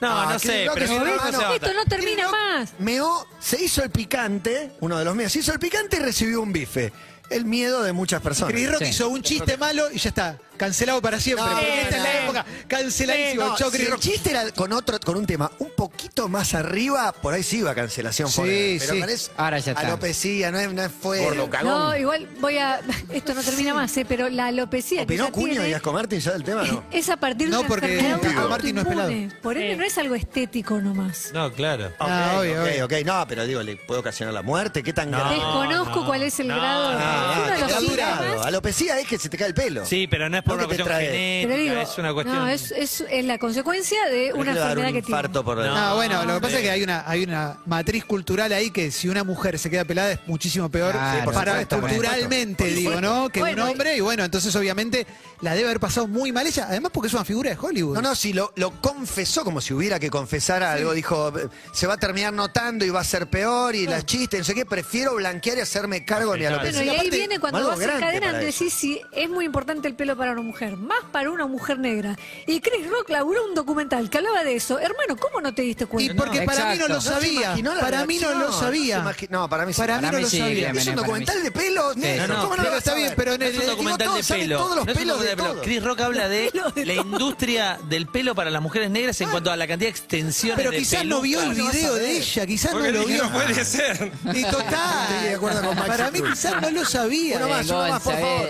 [0.01, 2.69] No, Ah, no sé, pero no, va a Esto no termina más.
[2.79, 6.41] Meó, se hizo el picante, uno de los míos, se hizo el picante y recibió
[6.41, 6.93] un bife.
[7.29, 8.53] El miedo de muchas personas.
[8.53, 8.89] Chris Rock Sí.
[8.91, 10.37] hizo un chiste malo y ya está.
[10.59, 11.45] Cancelado para siempre.
[11.45, 12.19] No, porque no, esta es la no.
[12.19, 12.45] época.
[12.67, 13.45] Canceladísimo.
[13.45, 17.33] No, si el chiste era con otro, con un tema un poquito más arriba, por
[17.33, 18.29] ahí sí iba cancelación.
[18.29, 18.77] Sí.
[18.79, 18.99] Pero sí.
[18.99, 19.87] con eso, Ahora ya está.
[19.87, 21.27] Alopecia, no es, no es fue.
[21.63, 22.81] No, igual voy a...
[23.09, 24.05] Esto no termina más, ¿eh?
[24.07, 26.83] pero la alopecia ¿Opinó Cuño tiene y Asco Martín ya del tema, no?
[26.91, 29.29] es a partir de No, porque Pico Martín no es autoinmune.
[29.41, 31.31] Por ende, no es algo estético nomás.
[31.33, 31.91] No, claro.
[31.99, 32.85] Ah, obvio, ok, obvio.
[32.85, 32.93] ok.
[33.05, 34.83] No, pero digo, ¿le puede ocasionar la muerte?
[34.83, 35.35] ¿Qué tan grave?
[35.35, 36.93] Desconozco no, cuál es el no, grado.
[36.93, 38.41] no, de Ah.
[38.45, 39.85] Alopecia es que se te cae el pelo.
[39.85, 41.05] Sí, pero no es por ¿No una que te cuestión trae?
[41.05, 42.35] genética, Te digo, es una cuestión.
[42.37, 44.77] no, es, es, es la consecuencia de ¿No una es que le va a dar
[44.77, 45.17] enfermedad un que tiene.
[45.19, 45.75] infarto por No.
[45.77, 46.57] Ah, bueno, lo que pasa eh.
[46.57, 49.85] es que hay una, hay una matriz cultural ahí que si una mujer se queda
[49.85, 52.89] pelada es muchísimo peor Claro, por para supuesto, por culturalmente, supuesto.
[52.89, 53.29] digo, ¿no?
[53.29, 55.05] Que Bueno, un hombre, y bueno, entonces obviamente
[55.41, 57.95] la debe haber pasado muy mal ella, además porque es una figura de Hollywood.
[57.95, 60.93] No, no, si lo, lo confesó como si hubiera que confesar algo.
[60.93, 61.31] Dijo,
[61.71, 64.53] se va a terminar notando y va a ser peor y las chistes, no sé
[64.55, 64.65] qué.
[64.65, 66.55] Prefiero blanquear y hacerme cargo de mi claro.
[66.61, 66.79] alopecia.
[66.79, 68.57] Bueno, y ahí Aparte, viene cuando algo vas grande encadenando para ella.
[68.57, 72.17] decís si es muy importante el pelo para una mujer, más para una mujer negra.
[72.47, 74.79] Y Chris Rock laburó un documental que hablaba de eso.
[74.79, 76.15] Hermano, ¿cómo no te diste Y cuenta?
[76.23, 77.55] porque para mí no lo No sabía.
[77.79, 78.99] para mí no lo sabía.
[79.29, 79.79] no no, para mí sí.
[79.79, 80.69] Para mí Para no mí lo sí, sabía.
[80.71, 81.43] Es un documental sí.
[81.43, 82.27] de pelo negro.
[82.27, 84.23] no, no, ¿Cómo no lo está bien, pero en No el- es un documental de
[84.23, 84.57] pelo.
[84.57, 85.61] todos los no pelos de pelo.
[85.61, 86.51] Chris Rock habla de
[86.85, 90.57] la industria del pelo para las mujeres negras en cuanto a la cantidad de extensiones
[90.57, 93.29] Pero quizás no vio el video de ella, quizás no lo vio.
[93.29, 94.11] puede ser.
[94.33, 95.39] Y total.
[95.87, 97.37] Para mí quizás no lo sabía.
[97.37, 98.49] Uno más, uno más, por favor.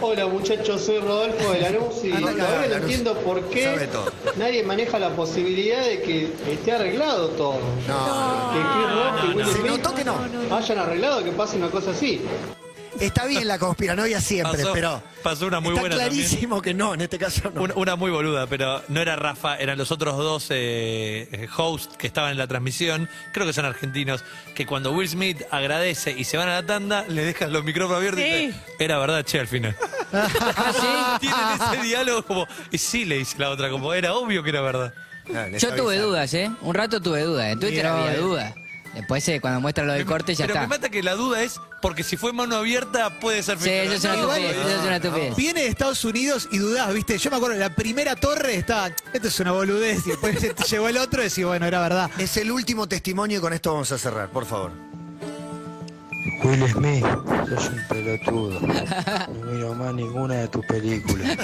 [0.00, 2.72] Hola muchachos, soy Rodolfo de Lanús y todavía no Lanús.
[2.82, 3.88] entiendo por qué
[4.36, 7.58] nadie maneja la posibilidad de que esté arreglado todo.
[7.86, 10.56] No, Que Chris Rock y Will se notó que no.
[10.56, 12.20] hayan arreglado que pase una cosa así.
[12.98, 16.24] Está bien la conspiranoia siempre, Pasó- pero pasó una muy está buena también.
[16.26, 17.62] clarísimo que no, en este caso no.
[17.62, 21.96] Una, una muy boluda, pero no era Rafa, eran los otros dos eh, eh, hosts
[21.96, 24.24] que estaban en la transmisión, creo que son argentinos,
[24.56, 27.98] que cuando Will Smith agradece y se van a la tanda, le dejan los micrófonos
[27.98, 28.46] abiertos y Sí.
[28.46, 29.76] dice, era verdad, che, al final.
[30.12, 34.50] Ah, Tienen ese diálogo como, y sí le dice la otra, como era obvio que
[34.50, 34.92] era verdad.
[35.34, 36.50] Ah, Yo tuve dudas, ¿eh?
[36.62, 37.46] Un rato tuve dudas.
[37.52, 38.18] En Twitter había eh.
[38.18, 38.54] dudas.
[38.94, 40.62] Después, eh, cuando muestra lo del corte, ya Pero está.
[40.62, 43.92] me mata que la duda es, porque si fue mano abierta, puede ser Sí, eso
[43.94, 44.56] es una estupidez.
[44.56, 45.36] Eso es una estupidez.
[45.36, 47.18] Viene de Estados Unidos y dudás, ¿viste?
[47.18, 50.88] Yo me acuerdo, la primera torre estaba, esto es una boludez, y después te llegó
[50.88, 52.10] el otro y decís, bueno, era verdad.
[52.18, 54.72] Es el último testimonio y con esto vamos a cerrar, por favor.
[56.42, 57.04] Will Smith,
[57.48, 58.60] sos un pelotudo.
[58.60, 61.28] No miro más ninguna de tus películas.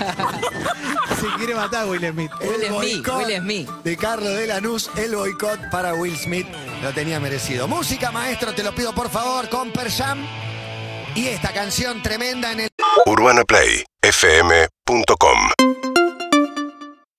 [1.20, 2.30] Se quiere matar Will Smith.
[2.41, 3.68] Will El Smith, boicot Will Smith.
[3.85, 6.47] De Carlos de Lanús, el boicot para Will Smith
[6.82, 7.68] lo tenía merecido.
[7.68, 10.18] Música, maestro, te lo pido por favor, con Per Jam.
[11.14, 12.68] Y esta canción tremenda en el
[13.07, 15.74] Urbana Play fm.com